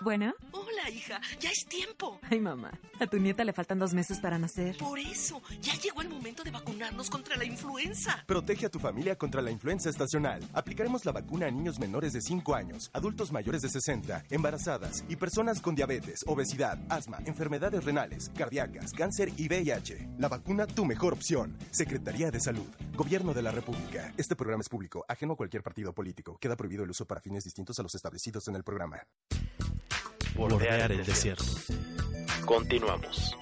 [0.00, 0.34] Bueno.
[0.88, 1.20] Ya, hija.
[1.40, 2.18] Ya es tiempo.
[2.30, 2.70] Ay, mamá.
[3.00, 4.76] A tu nieta le faltan dos meses para nacer.
[4.78, 8.24] Por eso, ya llegó el momento de vacunarnos contra la influenza.
[8.26, 10.42] Protege a tu familia contra la influenza estacional.
[10.52, 15.16] Aplicaremos la vacuna a niños menores de 5 años, adultos mayores de 60, embarazadas y
[15.16, 20.08] personas con diabetes, obesidad, asma, enfermedades renales, cardíacas, cáncer y VIH.
[20.18, 21.56] La vacuna, tu mejor opción.
[21.70, 22.68] Secretaría de Salud.
[22.94, 24.12] Gobierno de la República.
[24.16, 26.36] Este programa es público, ajeno a cualquier partido político.
[26.38, 29.02] Queda prohibido el uso para fines distintos a los establecidos en el programa.
[30.38, 31.44] Bordear el desierto.
[32.46, 33.36] Continuamos.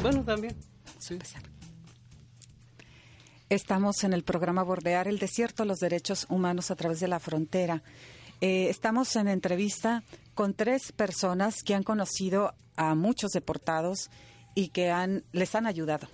[0.00, 0.56] Bueno, también.
[0.98, 1.18] Sí.
[3.50, 7.82] Estamos en el programa Bordear el Desierto, los derechos humanos a través de la frontera.
[8.40, 14.10] Eh, estamos en entrevista con tres personas que han conocido a muchos deportados
[14.54, 16.08] y que han, les han ayudado.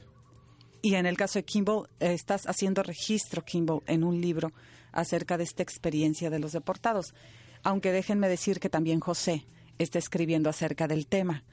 [0.82, 4.52] Y en el caso de Kimball, estás haciendo registro, Kimball, en un libro
[4.92, 7.14] acerca de esta experiencia de los deportados.
[7.62, 9.46] Aunque déjenme decir que también José
[9.78, 11.44] está escribiendo acerca del tema.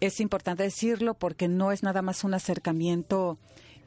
[0.00, 3.38] Es importante decirlo porque no es nada más un acercamiento,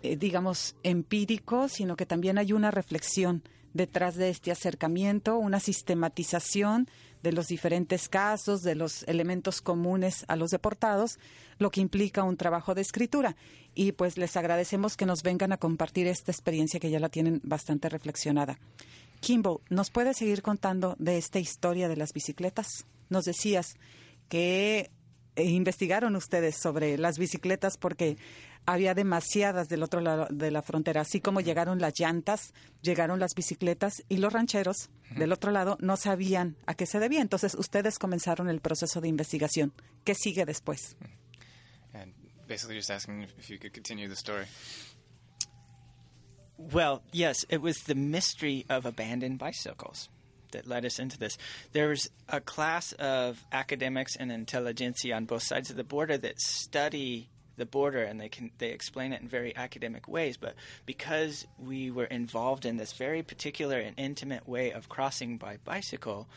[0.02, 6.88] eh, digamos, empírico, sino que también hay una reflexión detrás de este acercamiento, una sistematización
[7.26, 11.18] de los diferentes casos, de los elementos comunes a los deportados,
[11.58, 13.36] lo que implica un trabajo de escritura.
[13.74, 17.42] Y pues les agradecemos que nos vengan a compartir esta experiencia que ya la tienen
[17.44, 18.60] bastante reflexionada.
[19.22, 22.86] Kimbo, ¿nos puedes seguir contando de esta historia de las bicicletas?
[23.10, 23.76] Nos decías
[24.30, 24.92] que
[25.36, 28.18] eh, investigaron ustedes sobre las bicicletas porque
[28.66, 31.02] había demasiadas del otro lado de la frontera.
[31.02, 35.98] Así como llegaron las llantas, llegaron las bicicletas y los rancheros del otro lado no
[35.98, 37.22] sabían a qué se debía.
[37.22, 39.74] Entonces ustedes comenzaron el proceso de investigación.
[40.04, 40.98] ¿Qué sigue después?
[41.94, 42.14] And
[42.48, 44.46] basically just asking if you could continue the story.
[46.58, 50.10] Well, yes, it was the mystery of abandoned bicycles
[50.52, 51.38] that led us into this.
[51.74, 56.40] There was a class of academics and intelligentsia on both sides of the border that
[56.40, 61.46] study the border and they can they explain it in very academic ways but because
[61.58, 66.28] we were involved in this very particular and intimate way of crossing by bicycle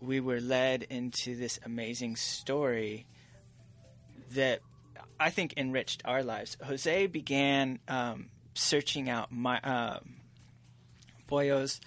[0.00, 3.06] we were led into this amazing story
[4.32, 4.60] that
[5.18, 6.56] I think enriched our lives.
[6.62, 10.16] Jose began um, searching out my um,
[11.28, 11.80] boyos,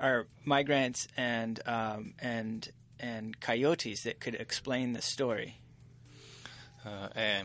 [0.00, 2.68] or migrants, and um, and
[3.00, 5.58] and coyotes that could explain the story.
[6.84, 7.42] Uh, eh,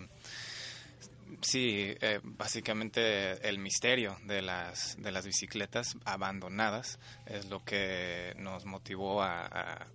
[1.42, 8.66] sí, eh, básicamente el misterio de las, de las bicicletas abandonadas es lo que nos
[8.66, 9.88] motivó a,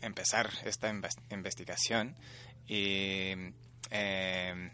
[0.00, 2.16] empezar esta inves- investigación.
[2.66, 3.34] Y
[3.90, 4.70] eh,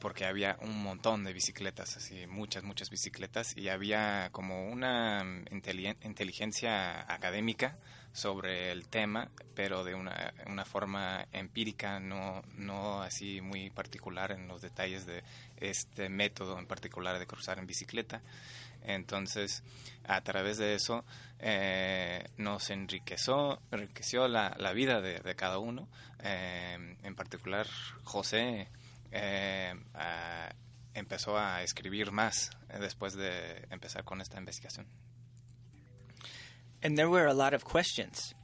[0.00, 5.96] porque había un montón de bicicletas, así muchas, muchas bicicletas y había como una inteli-
[6.02, 7.78] inteligencia académica
[8.12, 14.48] sobre el tema, pero de una, una forma empírica, no, no así muy particular en
[14.48, 15.22] los detalles de
[15.56, 18.20] este método en particular de cruzar en bicicleta.
[18.84, 19.62] Entonces,
[20.04, 21.04] a través de eso
[21.38, 25.88] eh, nos enriqueció, enriqueció la, la vida de, de cada uno.
[26.22, 27.66] Eh, en particular,
[28.02, 28.68] José
[29.12, 29.74] eh,
[30.94, 34.86] empezó a escribir más eh, después de empezar con esta investigación.
[36.82, 38.34] And there were a lot of questions.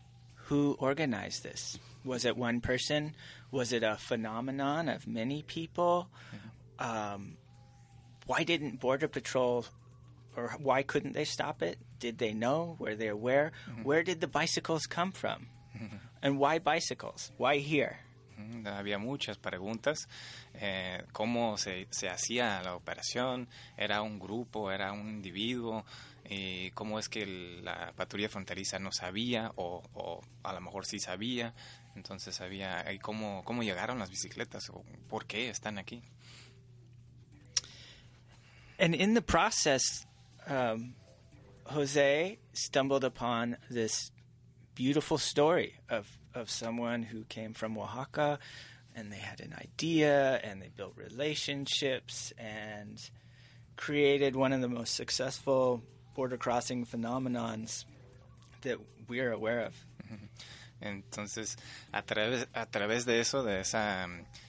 [0.48, 1.79] Who organized this?
[2.05, 3.14] Was it one person?
[3.51, 6.09] Was it a phenomenon of many people?
[6.79, 7.37] Um,
[8.27, 9.64] why didn't Border Patrol,
[10.37, 11.79] or why couldn't they stop it?
[11.98, 12.77] Did they know?
[12.79, 13.53] Were they aware?
[13.83, 15.48] Where did the bicycles come from?
[16.22, 17.31] And why bicycles?
[17.37, 17.98] Why here?
[18.40, 20.07] Mm, Había muchas preguntas.
[20.61, 23.46] Eh, ¿Cómo se, se hacía la operación?
[23.77, 24.70] ¿Era un grupo?
[24.70, 25.85] ¿Era un individuo?
[26.31, 29.51] ¿Y cómo es que el- la patrulla fronteriza no sabía?
[29.57, 31.55] O, o a lo mejor sí sabía.
[31.97, 32.38] Entonces.
[32.93, 34.69] ¿Y cómo, cómo llegaron las bicicletas?
[34.71, 36.03] ¿O ¿Por qué están aquí?
[38.79, 40.07] And in the process,
[40.47, 40.95] um,
[41.64, 44.12] Jose stumbled upon this
[44.75, 48.38] beautiful story of, of someone who came from Oaxaca
[48.95, 53.11] and they had an idea and they built relationships and
[53.77, 55.83] created one of the most successful
[56.18, 57.85] border crossing phenomenons
[58.62, 58.76] that
[59.09, 59.74] we're aware of.
[60.81, 61.57] Entonces,
[61.92, 64.09] a través, a través de eso, de esa,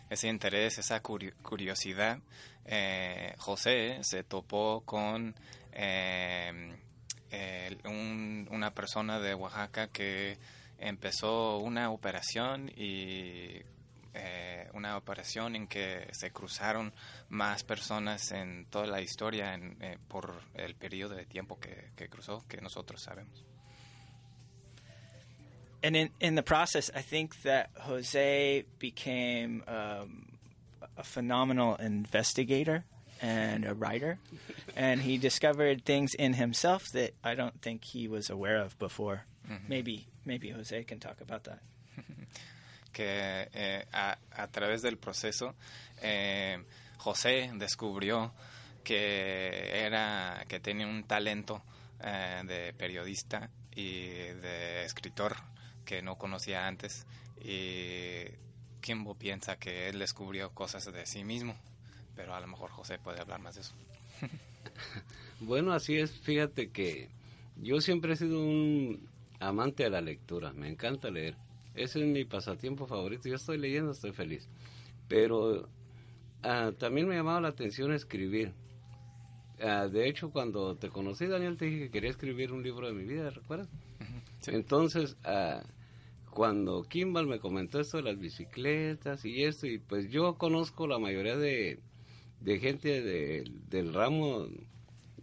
[0.10, 2.18] ese interés, esa curi- curiosidad,
[2.66, 5.36] eh, José se topó con
[5.74, 6.76] eh,
[7.86, 10.40] una persona de Oaxaca que
[10.80, 13.62] empezó una operación y
[14.14, 16.94] eh, una operación en que se cruzaron
[17.30, 22.10] más personas en toda la historia en, eh, por el periodo de tiempo que, que
[22.10, 23.46] cruzó que nosotros sabemos.
[25.82, 30.26] And in, in the process, I think that Jose became um,
[30.98, 32.84] a phenomenal investigator
[33.22, 34.20] and a writer.
[34.76, 39.24] and he discovered things in himself that I don't think he was aware of before.
[39.68, 41.60] Maybe, maybe Jose can talk about that.
[42.92, 45.56] que eh, a, través del proceso
[46.02, 46.64] eh,
[46.98, 48.34] José descubrió
[48.84, 51.62] que era que tenía un talento
[52.02, 55.36] eh, de periodista y de escritor
[55.86, 57.06] que no conocía antes.
[57.42, 58.26] Y
[58.82, 61.56] Kimbo piensa que él descubrió cosas de sí mismo
[62.20, 63.74] pero a lo mejor José puede hablar más de eso.
[65.40, 67.08] Bueno así es fíjate que
[67.56, 69.08] yo siempre he sido un
[69.40, 71.38] amante de la lectura me encanta leer
[71.80, 73.30] ese es mi pasatiempo favorito.
[73.30, 74.48] Yo estoy leyendo, estoy feliz.
[75.08, 75.68] Pero
[76.44, 78.54] ah, también me llamaba la atención escribir.
[79.62, 82.94] Ah, de hecho, cuando te conocí, Daniel, te dije que quería escribir un libro de
[82.94, 83.70] mi vida, ¿recuerdas?
[84.48, 85.62] Entonces, ah,
[86.32, 91.00] cuando Kimball me comentó esto de las bicicletas y esto, y pues yo conozco la
[91.00, 91.80] mayoría de,
[92.42, 93.02] de gente
[93.70, 94.48] del ramo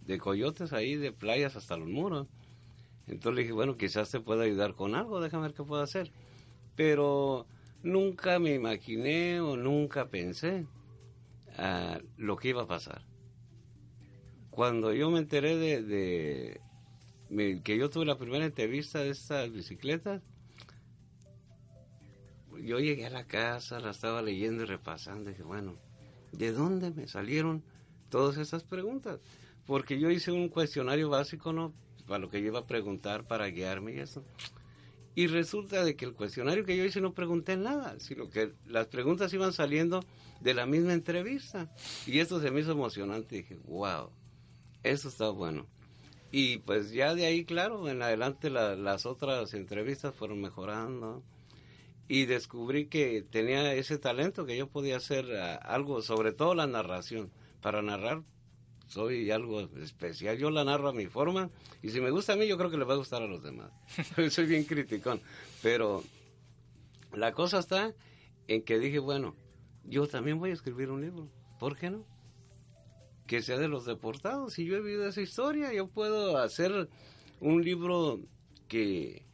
[0.05, 2.27] de coyotes ahí, de playas hasta los muros.
[3.07, 6.11] Entonces le dije, bueno, quizás te pueda ayudar con algo, déjame ver qué puedo hacer
[6.77, 7.47] pero
[7.83, 10.65] nunca me imaginé o nunca pensé
[11.57, 13.01] a lo que iba a pasar.
[14.51, 16.61] Cuando yo me enteré de,
[17.63, 20.21] que yo tuve la primera entrevista de estas bicicletas,
[22.61, 25.75] yo llegué a la casa, la estaba leyendo y repasando, dije, bueno,
[26.31, 27.63] ¿de dónde me salieron
[28.09, 29.19] todas esas preguntas?
[29.65, 31.73] Porque yo hice un cuestionario básico, ¿no?
[32.07, 34.23] Para lo que yo iba a preguntar, para guiarme y eso.
[35.17, 38.85] Y resulta de que el cuestionario que yo hice no pregunté nada, sino que las
[38.85, 40.05] preguntas iban saliendo
[40.41, 41.73] de la misma entrevista.
[42.05, 43.37] Y esto se me hizo emocionante.
[43.37, 44.11] Dije, wow,
[44.83, 45.65] eso está bueno.
[46.31, 51.23] Y pues ya de ahí, claro, en adelante las otras entrevistas fueron mejorando.
[52.07, 56.67] Y descubrí que tenía ese talento, que yo podía hacer ah, algo, sobre todo la
[56.67, 57.31] narración.
[57.59, 58.21] Para narrar
[58.87, 60.37] soy algo especial.
[60.37, 61.49] Yo la narro a mi forma
[61.81, 63.43] y si me gusta a mí, yo creo que le va a gustar a los
[63.43, 63.71] demás.
[64.31, 65.21] soy bien criticón.
[65.61, 66.03] Pero
[67.13, 67.93] la cosa está
[68.47, 69.35] en que dije, bueno,
[69.83, 71.29] yo también voy a escribir un libro.
[71.59, 72.05] ¿Por qué no?
[73.25, 74.53] Que sea de los deportados.
[74.53, 76.89] Si yo he vivido esa historia, yo puedo hacer
[77.41, 78.21] un libro
[78.69, 79.25] que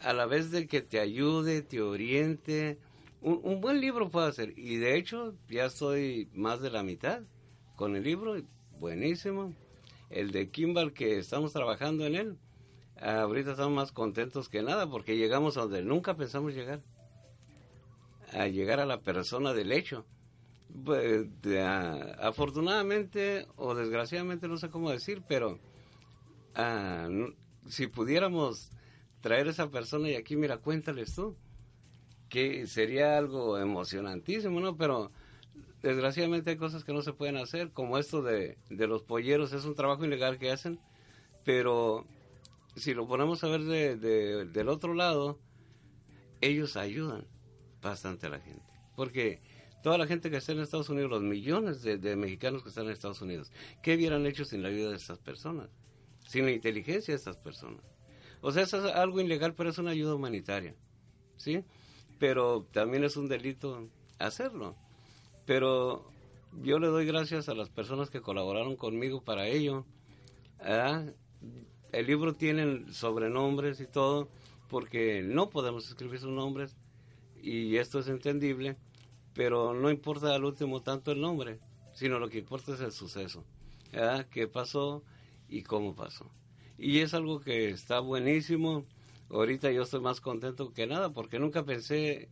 [0.00, 2.78] a la vez de que te ayude, te oriente,
[3.20, 4.56] un, un buen libro puedo hacer.
[4.56, 7.22] Y de hecho, ya estoy más de la mitad
[7.74, 8.36] con el libro
[8.80, 9.54] buenísimo.
[10.08, 12.38] El de Kimball, que estamos trabajando en él,
[13.00, 16.80] ahorita estamos más contentos que nada porque llegamos a donde nunca pensamos llegar.
[18.32, 20.04] A llegar a la persona del hecho.
[20.84, 21.26] Pues,
[22.20, 25.58] afortunadamente o desgraciadamente, no sé cómo decir, pero
[27.68, 28.70] si pudiéramos
[29.20, 31.36] traer a esa persona y aquí, mira, cuéntales tú,
[32.28, 34.76] que sería algo emocionantísimo, ¿no?
[34.76, 35.10] Pero
[35.82, 39.74] desgraciadamente hay cosas que no se pueden hacer, como esto de, los polleros, es un
[39.74, 40.78] trabajo ilegal que hacen,
[41.44, 42.06] pero
[42.76, 43.96] si lo ponemos a ver de,
[44.46, 45.38] del otro lado,
[46.40, 47.26] ellos ayudan
[47.82, 49.40] bastante a la gente, porque
[49.82, 52.92] toda la gente que está en Estados Unidos, los millones de, mexicanos que están en
[52.92, 53.50] Estados Unidos,
[53.82, 55.70] ¿qué hubieran hecho sin la ayuda de estas personas?
[56.26, 57.82] Sin la inteligencia de estas personas.
[58.42, 60.74] O sea, eso es algo ilegal, pero es una ayuda humanitaria,
[61.36, 61.64] ¿sí?
[62.18, 63.88] Pero también es un delito
[64.18, 64.76] hacerlo.
[65.50, 66.04] Pero
[66.62, 69.84] yo le doy gracias a las personas que colaboraron conmigo para ello.
[70.62, 74.28] El libro tiene sobrenombres y todo,
[74.68, 76.76] porque no podemos escribir sus nombres,
[77.42, 78.76] y esto es entendible,
[79.34, 81.58] pero no importa al último tanto el nombre,
[81.94, 83.42] sino lo que importa es el suceso,
[83.90, 84.28] ¿verdad?
[84.30, 85.02] qué pasó
[85.48, 86.30] y cómo pasó.
[86.78, 88.84] Y es algo que está buenísimo.
[89.28, 92.28] Ahorita yo estoy más contento que nada, porque nunca pensé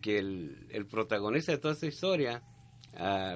[0.00, 2.42] que el, protagonista de toda esta historia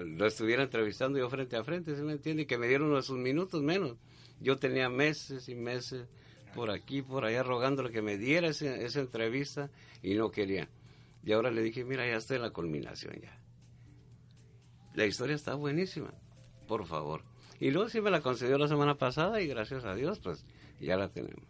[0.05, 2.47] lo estuviera entrevistando yo frente a frente, ¿se me entiende?
[2.47, 3.97] Que me dieron sus minutos menos.
[4.41, 6.07] Yo tenía meses y meses
[6.55, 9.71] por aquí, por allá, rogándole que me diera esa entrevista
[10.03, 10.69] y no quería.
[11.25, 13.39] Y ahora le dije, mira, ya estoy en la culminación ya.
[14.95, 16.13] La historia está buenísima,
[16.67, 17.23] por favor.
[17.61, 20.45] Y luego sí me la concedió la semana pasada y gracias a Dios, pues
[20.81, 21.45] ya la tenemos.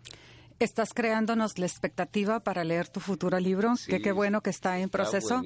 [0.61, 4.89] Estás creándonos la expectativa para leer tu futuro libro, que qué bueno que está en
[4.89, 5.41] proceso.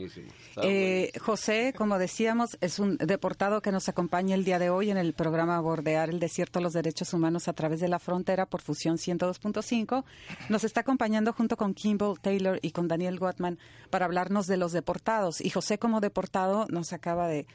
[0.62, 4.96] eh, José, como decíamos, es un deportado que nos acompaña el día de hoy en
[4.96, 8.96] el programa Bordear el Desierto los Derechos Humanos a través de la Frontera por Fusión
[8.96, 10.02] 102.5.
[10.48, 13.58] Nos está acompañando junto con Kimball Taylor y con Daniel Gottman
[13.90, 15.42] para hablarnos de los deportados.
[15.42, 17.46] Y José, como deportado, nos acaba de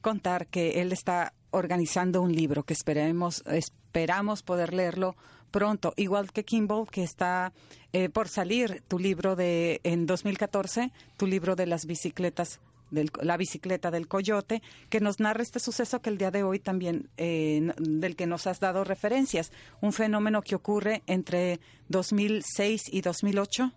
[0.00, 5.16] contar que él está organizando un libro que esperemos, esperamos poder leerlo
[5.50, 7.52] pronto, igual que Kimball, que está
[7.92, 13.36] eh, por salir tu libro de en 2014, tu libro de las bicicletas del, la
[13.36, 17.72] bicicleta del coyote, que nos narra este suceso que el día de hoy también, eh,
[17.78, 23.72] del que nos has dado referencias, un fenómeno que ocurre entre 2006 y 2008,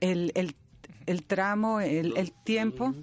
[0.00, 0.54] el, el,
[1.06, 2.94] el tramo, el, el tiempo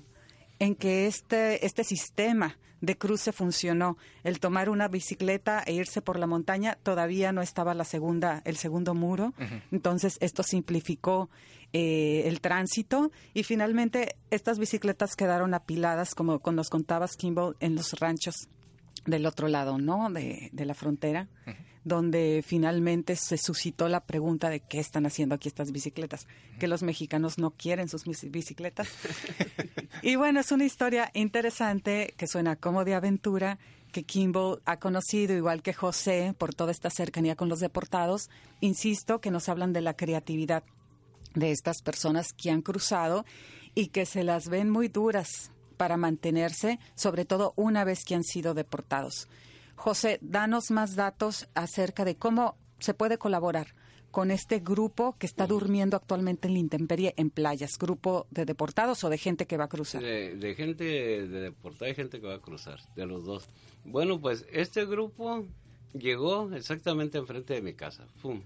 [0.59, 3.97] en que este, este sistema de cruce funcionó.
[4.23, 8.57] El tomar una bicicleta e irse por la montaña todavía no estaba la segunda, el
[8.57, 9.34] segundo muro.
[9.71, 11.30] Entonces esto simplificó
[11.73, 17.99] eh, el tránsito y finalmente estas bicicletas quedaron apiladas, como nos contabas, Kimball, en los
[17.99, 18.47] ranchos
[19.05, 20.09] del otro lado, ¿no?
[20.09, 21.28] De, de la frontera
[21.88, 26.28] donde finalmente se suscitó la pregunta de qué están haciendo aquí estas bicicletas,
[26.60, 28.90] que los mexicanos no quieren sus bicicletas.
[30.02, 33.58] y bueno, es una historia interesante que suena como de aventura,
[33.92, 38.30] que Kimball ha conocido, igual que José, por toda esta cercanía con los deportados.
[38.60, 40.64] Insisto, que nos hablan de la creatividad
[41.36, 43.26] de estas personas que han cruzado
[43.76, 48.24] y que se las ven muy duras para mantenerse, sobre todo una vez que han
[48.24, 49.30] sido deportados.
[49.78, 53.67] José, danos más datos acerca de cómo se puede colaborar
[54.11, 59.03] con este grupo que está durmiendo actualmente en la intemperie en playas, grupo de deportados
[59.03, 60.01] o de gente que va a cruzar.
[60.01, 63.47] De, gente de deportada y gente que va a cruzar, de los dos.
[63.86, 65.45] Bueno, pues este grupo
[65.93, 68.41] llegó exactamente enfrente de mi casa, ¡pum!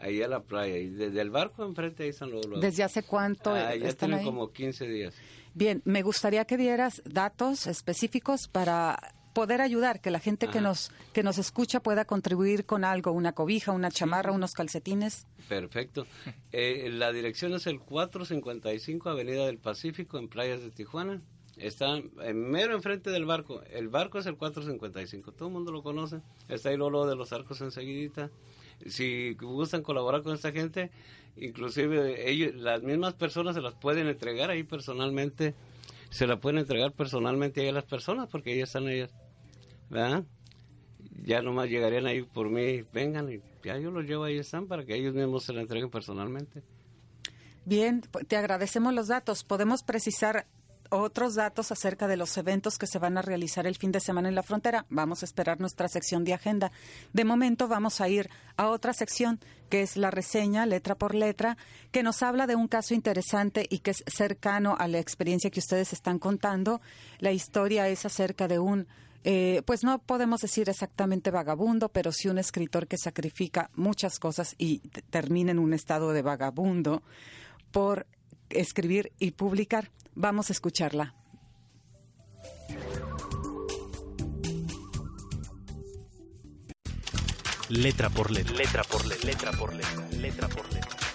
[0.00, 2.46] Ahí a la playa, y desde el barco enfrente ahí están los...
[2.58, 5.14] ¿Desde hace cuánto ah, ya tienen como 15 días.
[5.54, 10.90] Bien, me gustaría que dieras datos específicos para poder ayudar, que la gente que nos,
[11.12, 15.26] que nos escucha pueda contribuir con algo, una cobija, una chamarra, unos calcetines.
[15.48, 16.06] Perfecto.
[16.50, 21.20] Eh, la dirección es el 455 Avenida del Pacífico en Playas de Tijuana.
[21.58, 22.00] Está
[22.34, 23.62] mero enfrente del barco.
[23.70, 25.32] El barco es el 455.
[25.32, 26.20] Todo el mundo lo conoce.
[26.48, 28.30] Está ahí Lolo de los Arcos enseguidita.
[28.86, 30.90] Si gustan colaborar con esta gente,
[31.36, 35.54] inclusive ellos, las mismas personas se las pueden entregar ahí personalmente.
[36.10, 39.10] Se la pueden entregar personalmente a las personas porque ahí están ellas
[39.90, 40.24] ¿verdad?
[41.24, 44.84] Ya nomás llegarían ahí por mí, vengan y ya yo los llevo ahí están para
[44.84, 46.62] que ellos mismos se la entreguen personalmente.
[47.64, 49.44] Bien, te agradecemos los datos.
[49.44, 50.46] ¿Podemos precisar
[50.90, 54.28] otros datos acerca de los eventos que se van a realizar el fin de semana
[54.28, 54.86] en la frontera.
[54.88, 56.72] Vamos a esperar nuestra sección de agenda.
[57.12, 61.56] De momento vamos a ir a otra sección que es la reseña letra por letra,
[61.90, 65.60] que nos habla de un caso interesante y que es cercano a la experiencia que
[65.60, 66.80] ustedes están contando.
[67.18, 68.86] La historia es acerca de un
[69.24, 74.54] eh, pues no podemos decir exactamente vagabundo, pero sí un escritor que sacrifica muchas cosas
[74.58, 74.78] y
[75.10, 77.02] termina en un estado de vagabundo
[77.72, 78.06] por
[78.48, 79.90] escribir y publicar.
[80.20, 81.14] Vamos a escucharla.
[87.68, 88.56] Letra por letra.
[88.56, 89.26] Letra por letra.
[89.26, 90.08] Letra por letra.
[90.10, 91.07] Letra por letra.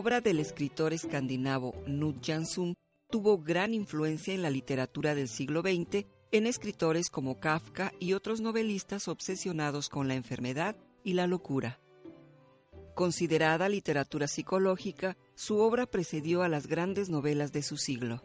[0.00, 2.74] Obra del escritor escandinavo Knut Jansson
[3.10, 8.40] tuvo gran influencia en la literatura del siglo XX en escritores como Kafka y otros
[8.40, 10.74] novelistas obsesionados con la enfermedad
[11.04, 11.80] y la locura.
[12.94, 18.22] Considerada literatura psicológica, su obra precedió a las grandes novelas de su siglo.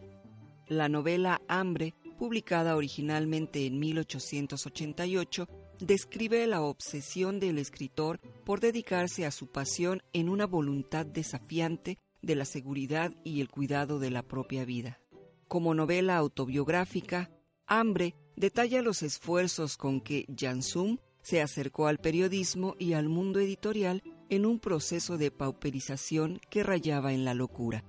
[0.69, 5.49] La novela Hambre, publicada originalmente en 1888,
[5.79, 12.35] describe la obsesión del escritor por dedicarse a su pasión en una voluntad desafiante de
[12.35, 14.99] la seguridad y el cuidado de la propia vida.
[15.47, 17.31] Como novela autobiográfica,
[17.67, 24.03] Hambre detalla los esfuerzos con que Jansum se acercó al periodismo y al mundo editorial
[24.29, 27.83] en un proceso de pauperización que rayaba en la locura.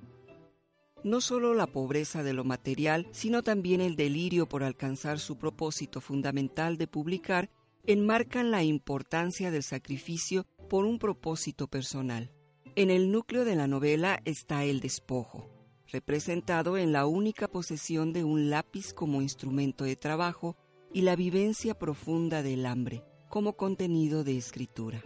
[1.05, 6.01] No solo la pobreza de lo material, sino también el delirio por alcanzar su propósito
[6.01, 7.51] fundamental de publicar
[7.87, 12.33] enmarcan la importancia del sacrificio por un propósito personal.
[12.75, 15.49] En el núcleo de la novela está el despojo,
[15.93, 20.57] representado en la única posesión de un lápiz como instrumento de trabajo
[20.93, 25.03] y la vivencia profunda del hambre como contenido de escritura.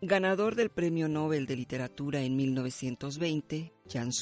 [0.00, 4.12] Ganador del Premio Nobel de Literatura en 1920, Jan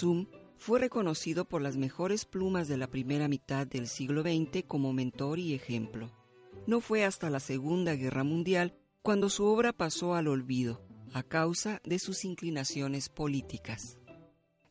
[0.57, 5.39] fue reconocido por las mejores plumas de la primera mitad del siglo XX como mentor
[5.39, 6.11] y ejemplo.
[6.67, 11.81] No fue hasta la Segunda Guerra Mundial cuando su obra pasó al olvido, a causa
[11.85, 13.99] de sus inclinaciones políticas.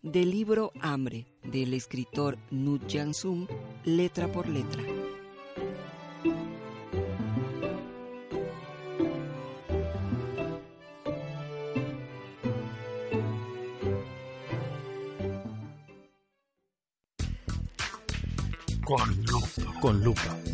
[0.01, 3.47] Del libro Hambre, del escritor Nut Jansum,
[3.85, 4.83] letra por letra.
[18.83, 19.79] Con lupa.
[19.81, 20.44] Con lupa.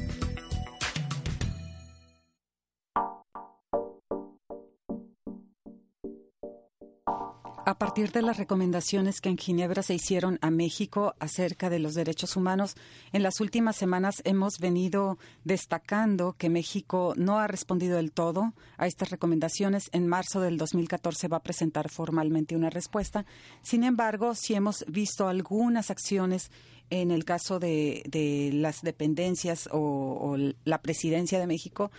[7.81, 12.35] Partir de las recomendaciones que en Ginebra se hicieron a México acerca de los derechos
[12.35, 12.75] humanos,
[13.11, 18.85] en las últimas semanas hemos venido destacando que México no ha respondido del todo a
[18.85, 19.89] estas recomendaciones.
[19.93, 23.25] En marzo del 2014 va a presentar formalmente una respuesta.
[23.63, 26.51] Sin embargo, sí hemos visto algunas acciones
[26.91, 31.89] en el caso de, de las dependencias o, o la presidencia de México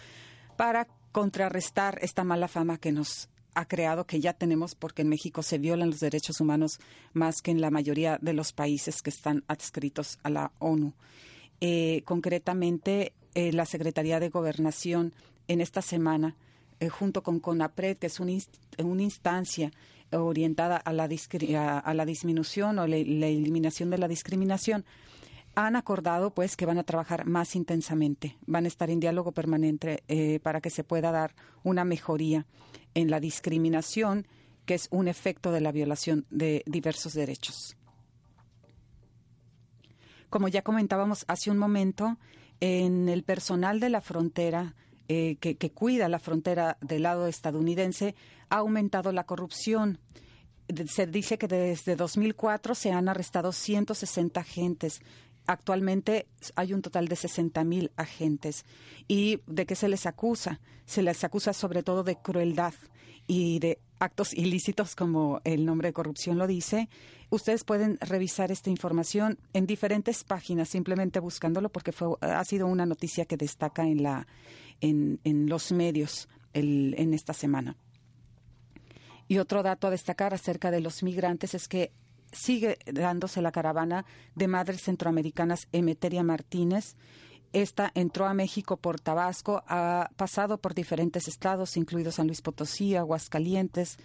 [0.57, 5.43] para contrarrestar esta mala fama que nos ha creado que ya tenemos porque en México
[5.43, 6.81] se violan los derechos humanos
[7.13, 10.93] más que en la mayoría de los países que están adscritos a la ONU.
[11.61, 15.13] Eh, concretamente, eh, la Secretaría de Gobernación
[15.49, 16.37] en esta semana,
[16.81, 19.71] eh, junto con CONAPRED, que es una instancia
[20.11, 24.85] orientada a la, a, la disminución o la eliminación de la discriminación,
[25.55, 30.03] han acordado pues que van a trabajar más intensamente, van a estar en diálogo permanente
[30.43, 32.47] para que se pueda dar una mejoría
[32.95, 34.27] en la discriminación,
[34.65, 37.77] que es un efecto de la violación de diversos derechos.
[40.31, 42.17] Como ya comentábamos hace un momento,
[42.61, 44.75] en el personal de la frontera
[45.09, 48.15] eh, que, que, cuida la frontera del lado estadounidense
[48.49, 49.99] ha aumentado la corrupción.
[50.87, 55.03] Se dice que desde 2004 se han arrestado 160 agentes
[55.47, 58.65] Actualmente hay un total de 60.000 agentes.
[59.09, 60.61] ¿Y de qué se les acusa?
[60.87, 62.75] Se les acusa sobre todo de crueldad
[63.27, 66.89] y de actos ilícitos, como el nombre de corrupción lo dice.
[67.31, 72.85] Ustedes pueden revisar esta información en diferentes páginas, simplemente buscándolo, porque fue, ha sido una
[72.85, 74.27] noticia que destaca en, la,
[74.81, 77.77] en, en los medios el, en esta semana.
[79.29, 81.93] Y otro dato a destacar acerca de los migrantes es que
[82.33, 84.05] sigue dándose la caravana
[84.35, 86.97] de madres centroamericanas Emeteria Martínez.
[87.53, 92.97] Esta entró a México por Tabasco, ha pasado por diferentes estados, incluidos San Luis Potosí,
[92.97, 93.99] Aguascalientes,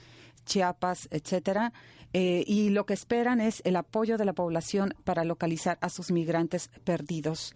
[0.45, 1.71] Chiapas, etcétera,
[2.13, 6.11] eh, y lo que esperan es el apoyo de la población para localizar a sus
[6.11, 7.53] migrantes perdidos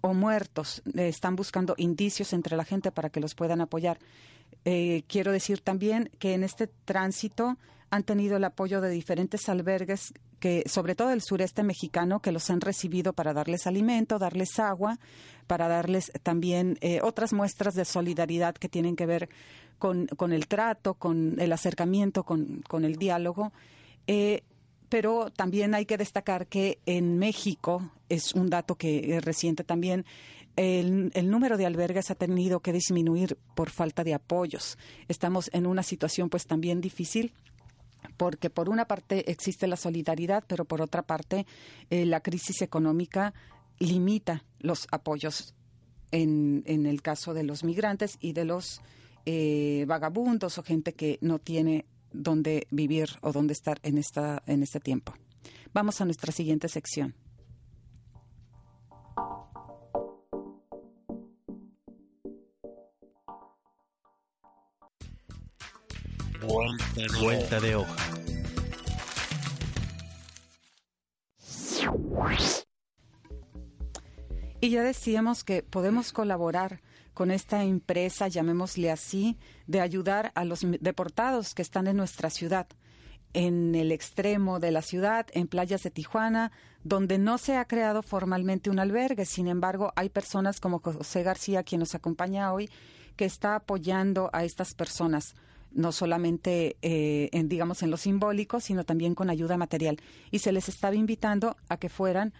[0.00, 0.82] o muertos.
[0.94, 3.98] Eh, están buscando indicios entre la gente para que los puedan apoyar.
[4.64, 7.56] Eh, quiero decir también que en este tránsito
[7.92, 12.48] han tenido el apoyo de diferentes albergues que sobre todo del sureste mexicano que los
[12.48, 14.98] han recibido para darles alimento, darles agua,
[15.46, 19.28] para darles también eh, otras muestras de solidaridad que tienen que ver
[19.78, 23.52] con, el trato, con el acercamiento, con, con el diálogo.
[24.06, 24.42] Eh,
[24.88, 30.06] pero también hay que destacar que en México, es un dato que es reciente también,
[30.56, 34.78] el, el, número de albergues ha tenido que disminuir por falta de apoyos.
[35.08, 37.32] Estamos en una situación pues también difícil
[38.16, 41.46] porque por una parte existe la solidaridad, pero por otra parte
[41.90, 43.34] eh, la crisis económica
[43.78, 45.54] limita los apoyos
[46.10, 48.80] en, en, el caso de los migrantes y de los
[49.24, 54.62] eh, vagabundos o gente que no tiene dónde vivir o dónde estar en, esta, en
[54.62, 55.14] este tiempo.
[55.72, 57.14] Vamos a nuestra siguiente sección.
[66.42, 67.96] Vuelta de hoja.
[74.60, 76.80] Y ya decíamos que podemos colaborar
[77.14, 82.66] con esta empresa, llamémosle así, de ayudar a los deportados que están en nuestra ciudad,
[83.34, 86.52] en el extremo de la ciudad, en playas de Tijuana,
[86.84, 89.26] donde no se ha creado formalmente un albergue.
[89.26, 92.70] Sin embargo, hay personas como José García, quien nos acompaña hoy,
[93.16, 95.34] que está apoyando a estas personas
[95.74, 99.98] no solamente eh, en, digamos, en lo simbólico, sino también con ayuda material.
[100.30, 102.32] Y se les estaba invitando a que fueran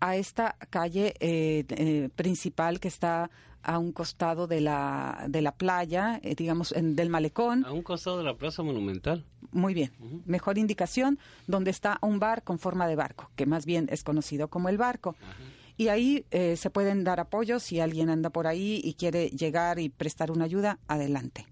[0.00, 3.30] a esta calle eh, eh, principal que está
[3.62, 7.64] a un costado de la, de la playa, eh, digamos, en, del malecón.
[7.64, 9.24] A un costado de la Plaza Monumental.
[9.52, 9.92] Muy bien.
[10.24, 14.48] Mejor indicación, donde está un bar con forma de barco, que más bien es conocido
[14.48, 15.16] como el barco.
[15.76, 19.78] Y ahí eh, se pueden dar apoyos si alguien anda por ahí y quiere llegar
[19.78, 21.46] y prestar una ayuda, adelante.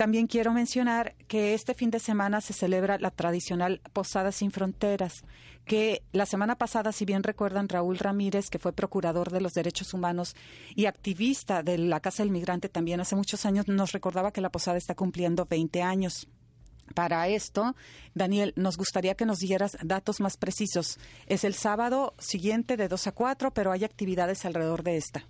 [0.00, 5.24] También quiero mencionar que este fin de semana se celebra la tradicional Posada sin Fronteras,
[5.66, 9.92] que la semana pasada, si bien recuerdan, Raúl Ramírez, que fue procurador de los derechos
[9.92, 10.36] humanos
[10.74, 14.48] y activista de la Casa del Migrante también hace muchos años, nos recordaba que la
[14.48, 16.28] Posada está cumpliendo 20 años.
[16.94, 17.76] Para esto,
[18.14, 20.98] Daniel, nos gustaría que nos dieras datos más precisos.
[21.26, 25.26] Es el sábado siguiente de 2 a 4, pero hay actividades alrededor de esta.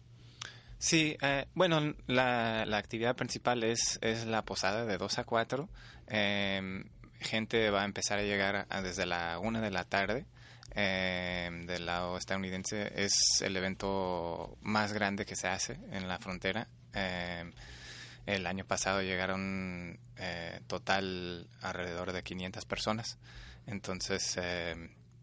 [0.80, 5.68] Sí, eh, bueno, la, la, actividad principal es, es la posada de 2 a 4.
[6.06, 6.84] Eh,
[7.20, 10.24] gente va a empezar a llegar a, desde la 1 de la tarde.
[10.74, 13.12] Eh, del lado estadounidense es
[13.42, 16.66] el evento más grande que se hace en la frontera.
[16.94, 17.52] Eh,
[18.24, 23.18] el año pasado llegaron eh, total alrededor de 500 personas.
[23.66, 24.38] Entonces,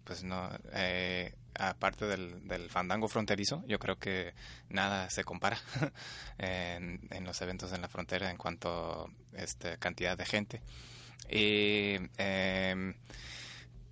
[0.03, 4.33] pues no, eh, aparte del, del, fandango fronterizo, yo creo que
[4.69, 5.57] nada se compara
[6.37, 10.61] en, en, los eventos en la frontera en cuanto a este, cantidad de gente.
[11.29, 12.93] Y eh,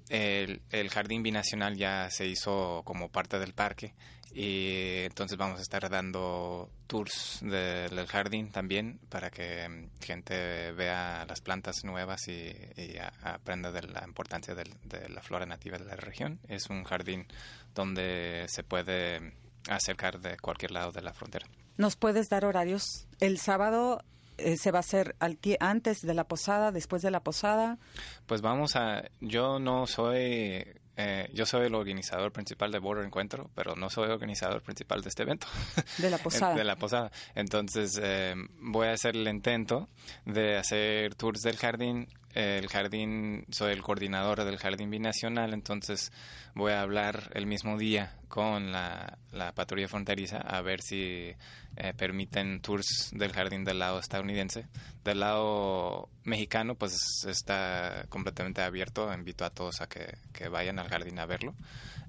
[0.09, 3.93] el, el, jardín binacional ya se hizo como parte del parque
[4.37, 10.73] y entonces vamos a estar dando tours de, del jardín también para que mm, gente
[10.73, 15.45] vea las plantas nuevas y, y a, aprenda de la importancia de, de, la flora
[15.45, 16.41] nativa de la región.
[16.49, 17.27] Es un jardín
[17.73, 19.33] donde se puede
[19.69, 21.47] acercar de cualquier lado de la frontera.
[21.77, 23.07] ¿Nos puedes dar horarios?
[23.21, 24.03] El sábado
[24.37, 27.77] eh, se va a hacer al antes de la posada, después de la posada.
[28.25, 30.65] Pues vamos a, yo no soy
[30.97, 35.01] eh, yo soy el organizador principal de Border Encuentro, pero no soy el organizador principal
[35.01, 35.47] de este evento.
[35.97, 36.55] De la posada.
[36.55, 37.11] de la posada.
[37.35, 39.89] Entonces, eh, voy a hacer el intento
[40.25, 42.07] de hacer tours del jardín.
[42.35, 46.11] El jardín, soy el coordinador del jardín binacional, entonces
[46.53, 51.33] voy a hablar el mismo día con la, la patrulla fronteriza a ver si
[51.77, 54.67] eh, permiten tours del jardín del lado estadounidense.
[55.03, 59.13] Del lado mexicano, pues está completamente abierto.
[59.13, 60.15] Invito a todos a que,
[60.49, 61.53] vayan al jardín a verlo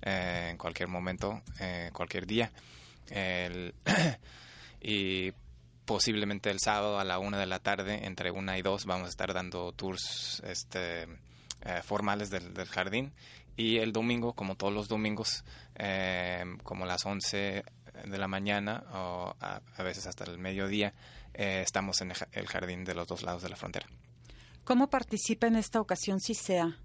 [0.02, 2.52] eh, en cualquier momento, eh, cualquier día.
[4.88, 5.32] Y
[5.86, 9.10] posiblemente el sábado a la una de la tarde, entre una y dos, vamos a
[9.10, 11.04] estar dando tours este,
[11.62, 13.12] eh, formales del, del, jardín.
[13.56, 15.44] Y el domingo, como todos los domingos,
[15.76, 17.64] eh, como las 11
[18.04, 20.92] de la mañana o a, a veces hasta el mediodía,
[21.32, 23.86] eh, estamos en el jardín de los dos lados de la frontera.
[24.64, 26.76] ¿Cómo participa en esta ocasión CISEA,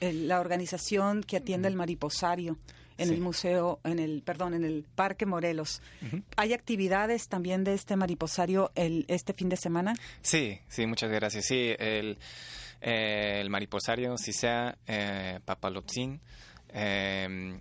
[0.00, 2.58] la organización que atiende el mariposario?
[3.00, 3.14] En sí.
[3.14, 5.80] el museo, en el, perdón, en el Parque Morelos.
[6.02, 6.22] Uh -huh.
[6.36, 9.94] ¿Hay actividades también de este mariposario el, este fin de semana?
[10.22, 11.46] Sí, sí, muchas gracias.
[11.46, 12.18] Sí, el,
[12.80, 16.20] eh, el mariposario CISEA eh, Papalotzin,
[16.68, 17.60] eh,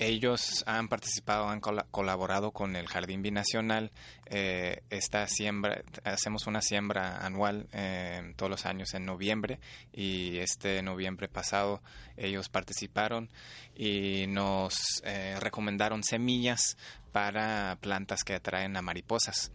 [0.00, 3.92] ellos han participado, han col colaborado con el Jardín Binacional.
[4.26, 9.60] Eh, esta siembra, hacemos una siembra anual eh, todos los años en noviembre
[9.92, 11.82] y este noviembre pasado
[12.16, 13.28] ellos participaron
[13.76, 16.78] y nos eh, recomendaron semillas
[17.12, 19.52] para plantas que atraen a mariposas.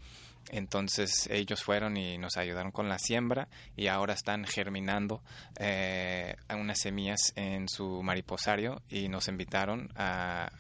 [0.52, 5.24] Entonces ellos fueron y nos ayudaron con la siembra y ahora están germinando
[5.58, 10.52] eh, unas semillas en su mariposario y nos invitaron a,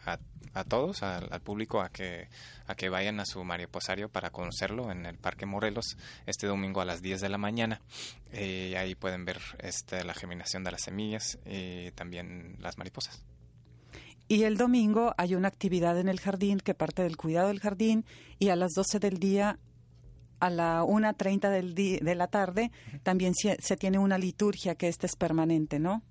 [0.53, 2.29] a, todos, al público, a que,
[2.65, 6.85] a que vayan a su mariposario para conocerlo en el Parque Morelos este domingo a
[6.85, 7.81] las 10 de la mañana.
[8.33, 13.23] Y ahí pueden ver este, la germinación de las semillas y también las mariposas.
[14.27, 18.05] Y el domingo hay una actividad en el jardín que parte del cuidado del jardín
[18.39, 19.59] y a las 12 del día
[20.39, 22.71] a la 1.30 del día, de la tarde
[23.03, 26.03] también se, se, tiene una liturgia que esta es permanente, ¿no?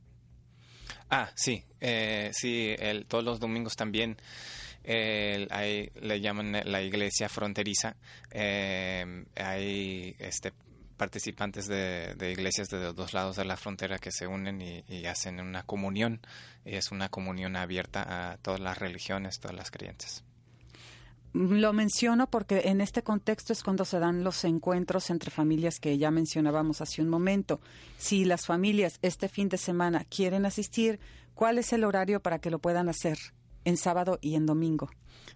[1.11, 4.17] Ah, sí, eh, sí, el, todos los domingos también
[4.83, 7.97] eh, hay, le llaman la iglesia fronteriza,
[8.31, 10.53] eh, hay este,
[10.97, 14.85] participantes de, de, iglesias de los dos lados de la frontera que se unen y,
[14.89, 16.21] y hacen una comunión,
[16.65, 20.25] y es una comunión abierta a todas las religiones, todas las creencias.
[21.35, 25.99] Lo menciono porque en este contexto es cuando se dan los encuentros entre familias que
[25.99, 27.61] ya mencionábamos hace un momento.
[27.99, 31.01] Si las familias este fin de semana quieren asistir,
[31.35, 33.19] ¿cuál es el horario para que lo puedan hacer
[33.65, 34.91] en sábado y en domingo?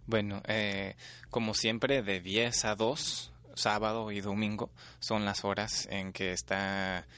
[0.07, 0.95] Bueno, eh,
[1.31, 4.71] como siempre, de 10 a 2, sábado y domingo,
[5.01, 7.09] son las horas en que está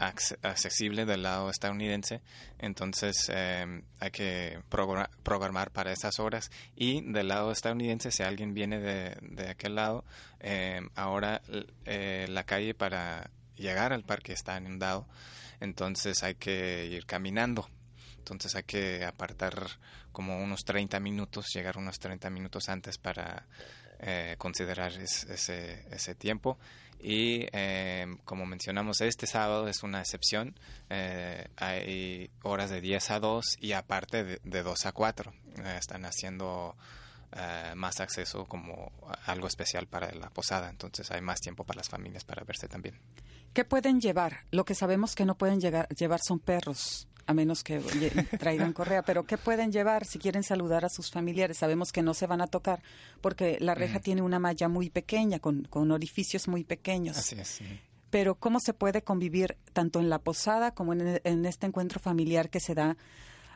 [0.00, 2.22] accesible del lado estadounidense,
[2.58, 4.58] entonces em, hay que
[5.22, 10.04] programar para esas horas y del lado estadounidense, si alguien viene de, de aquel lado,
[10.40, 11.42] em, ahora
[11.84, 15.06] eh, la calle para llegar al parque está inundado,
[15.60, 17.68] entonces hay que ir caminando.
[18.18, 19.66] Entonces hay que apartar
[20.12, 23.46] como unos 30 minutos, llegar unos 30 minutos antes para
[23.98, 26.58] eh, considerar ese, ese tiempo.
[27.02, 30.54] Y eh, como mencionamos, este sábado es una excepción.
[30.88, 35.32] Eh, hay horas de 10 a 2 y aparte de, de 2 a 4.
[35.78, 36.76] están haciendo
[37.76, 38.90] más acceso como
[39.26, 40.68] algo especial para la posada.
[40.68, 42.98] Entonces hay más tiempo para las familias para verse también.
[43.52, 44.44] ¿Qué pueden llevar?
[44.50, 47.78] Lo que sabemos que no pueden llegar, llevar son perros a menos que
[48.38, 51.58] traigan correa, pero ¿qué pueden llevar si quieren saludar a sus familiares?
[51.58, 52.82] Sabemos que no se van a tocar
[53.20, 57.16] porque la reja tiene una malla muy pequeña, con, orificios muy pequeños.
[57.16, 57.60] Así es.
[58.10, 62.58] Pero ¿cómo se puede convivir tanto en la posada como en, este encuentro familiar que
[62.58, 62.96] se da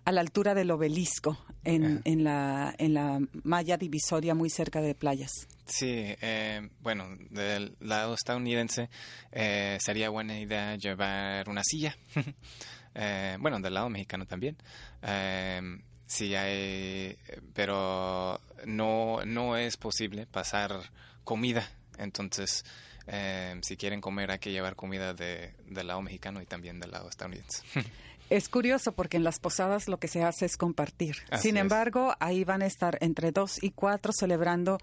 [0.05, 4.95] a la altura del obelisco en, en, la, en la malla divisoria muy cerca de
[4.95, 5.33] playas?
[5.67, 8.89] Sí, eh, bueno, del lado estadounidense
[9.33, 11.97] eh, sería buena idea llevar una silla.
[12.95, 14.57] Eh, bueno, del lado mexicano también.
[15.03, 15.61] Eh,
[16.07, 17.17] sí hay,
[17.53, 20.91] pero no, no es posible pasar
[21.25, 21.69] comida.
[21.99, 22.65] Entonces,
[23.07, 26.91] eh, si quieren comer hay que llevar comida de, del lado mexicano y también del
[26.91, 27.63] lado estadounidense.
[28.31, 31.17] Es curioso porque en las posadas lo que se hace es compartir.
[31.39, 34.79] Sin embargo, ahí van a estar entre dos y cuatro celebrando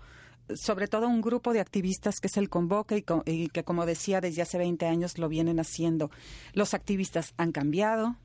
[0.55, 4.41] sobre todo un grupo de activistas que es el Convoque y, que, como decía, desde
[4.41, 6.11] hace 20 años lo vienen haciendo.
[6.53, 8.15] Los activistas han cambiado.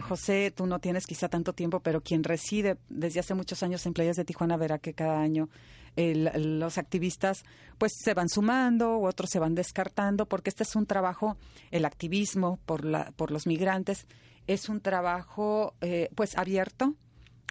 [0.00, 3.92] José, tú no tienes quizá tanto tiempo, pero quien reside desde hace muchos años en
[3.92, 5.48] playas de Tijuana verá que cada año
[5.96, 7.44] los activistas
[7.78, 11.36] pues se van sumando u otros se van descartando porque este es un trabajo,
[11.70, 14.08] el activismo por, la, por los migrantes
[14.46, 16.94] es un trabajo eh, pues abierto,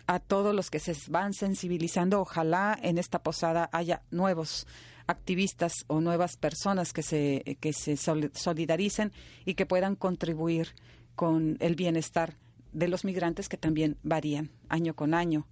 [0.07, 2.19] a todos los que se van sensibilizando.
[2.19, 4.67] Ojalá en esta posada haya nuevos
[5.07, 9.11] activistas o nuevas personas que se, que se solidaricen
[9.45, 10.69] y que puedan contribuir
[11.15, 12.35] con el bienestar
[12.71, 15.45] de los migrantes que también varían año con año.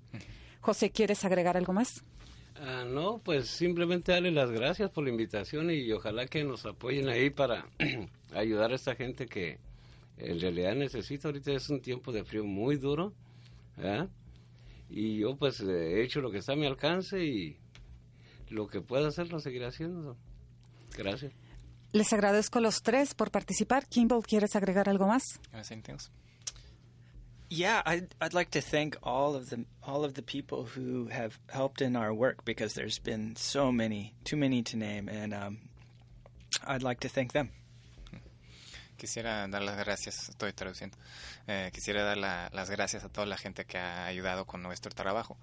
[0.60, 2.04] José, ¿quieres agregar algo más?
[2.56, 7.10] Ah, no, pues simplemente darle las gracias por la invitación y ojalá que nos apoyen
[7.10, 7.66] ahí para
[8.34, 9.60] ayudar a esta gente que
[10.18, 11.28] en realidad necesita.
[11.28, 13.14] Ahorita es un tiempo de frío muy duro.
[14.94, 17.58] Y yo pues he hecho lo que está a mi alcance y
[18.50, 20.18] lo que pueda hacer lo seguiré haciendo.
[20.98, 21.32] Gracias.
[21.94, 23.88] Les agradezco a los tres por participar.
[23.88, 25.40] Kimball, ¿quieres agregar algo más?
[27.50, 31.38] Yeah, I'd, I'd like to thank all of the all of the people who have
[31.50, 35.58] helped in our work because there's been so many, too many to name, and um,
[36.66, 37.50] I'd like to thank them.
[39.02, 40.96] Quisiera dar las gracias, estoy traduciendo,
[41.48, 42.18] eh, quisiera dar
[42.54, 45.38] las gracias a toda la gente que ha ayudado con nuestro trabajo.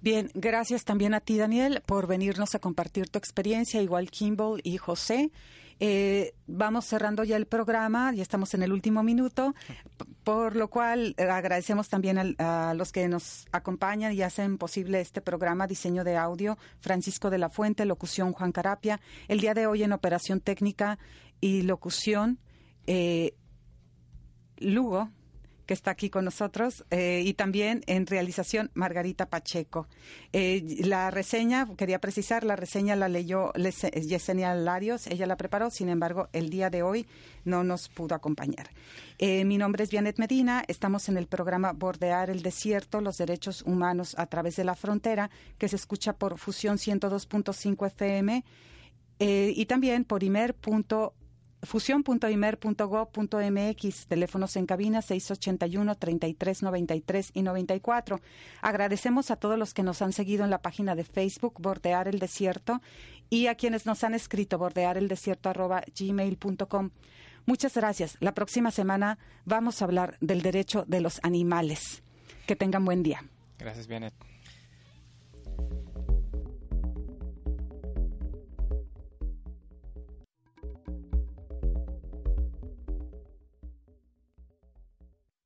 [0.00, 4.78] Bien, gracias también a ti, Daniel, por venirnos a compartir tu experiencia, igual Kimball y
[4.78, 5.30] José.
[5.78, 9.54] Eh, vamos cerrando ya el programa, ya estamos en el último minuto,
[10.24, 15.20] por lo cual eh, agradecemos también a, los que nos acompañan y hacen posible este
[15.20, 19.82] programa, diseño de audio, Francisco de la Fuente, locución Juan Carapia, el día de hoy
[19.82, 20.98] en operación técnica
[21.40, 22.38] y locución,
[22.86, 23.34] eh,
[24.58, 25.10] Lugo,
[25.64, 29.86] que está aquí con nosotros, eh, y también en realización Margarita Pacheco.
[30.32, 35.88] Eh, la reseña, quería precisar, la reseña la leyó Yesenia Larios, ella la preparó, sin
[35.88, 37.06] embargo, el día de hoy
[37.44, 38.70] no nos pudo acompañar.
[39.20, 44.16] mi nombre es Vianet Medina, estamos en el programa Bordear el Desierto, los derechos humanos
[44.18, 48.44] a través de la frontera, que se escucha por Fusión 102.5 FM.
[49.20, 51.19] y también por imer.org
[51.62, 58.20] fusión.imer.gov.mx, teléfonos en cabina 681 33 93 y 94.
[58.62, 62.18] Agradecemos a todos los que nos han seguido en la página de Facebook Bordear el
[62.18, 62.80] Desierto
[63.30, 66.90] y a quienes nos han escrito bordear el desierto gmail.com.
[67.46, 68.16] Muchas gracias.
[68.20, 72.02] La próxima semana vamos a hablar del derecho de los animales.
[72.46, 73.24] Que tengan buen día.
[73.58, 74.14] Gracias, Bienet.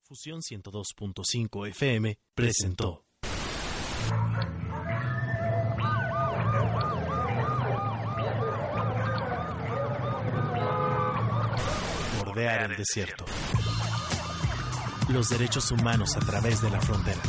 [0.07, 3.07] Fusión 102.5 FM presentó.
[12.19, 13.25] Bordear el desierto.
[15.09, 17.23] Los derechos humanos a través de la frontera.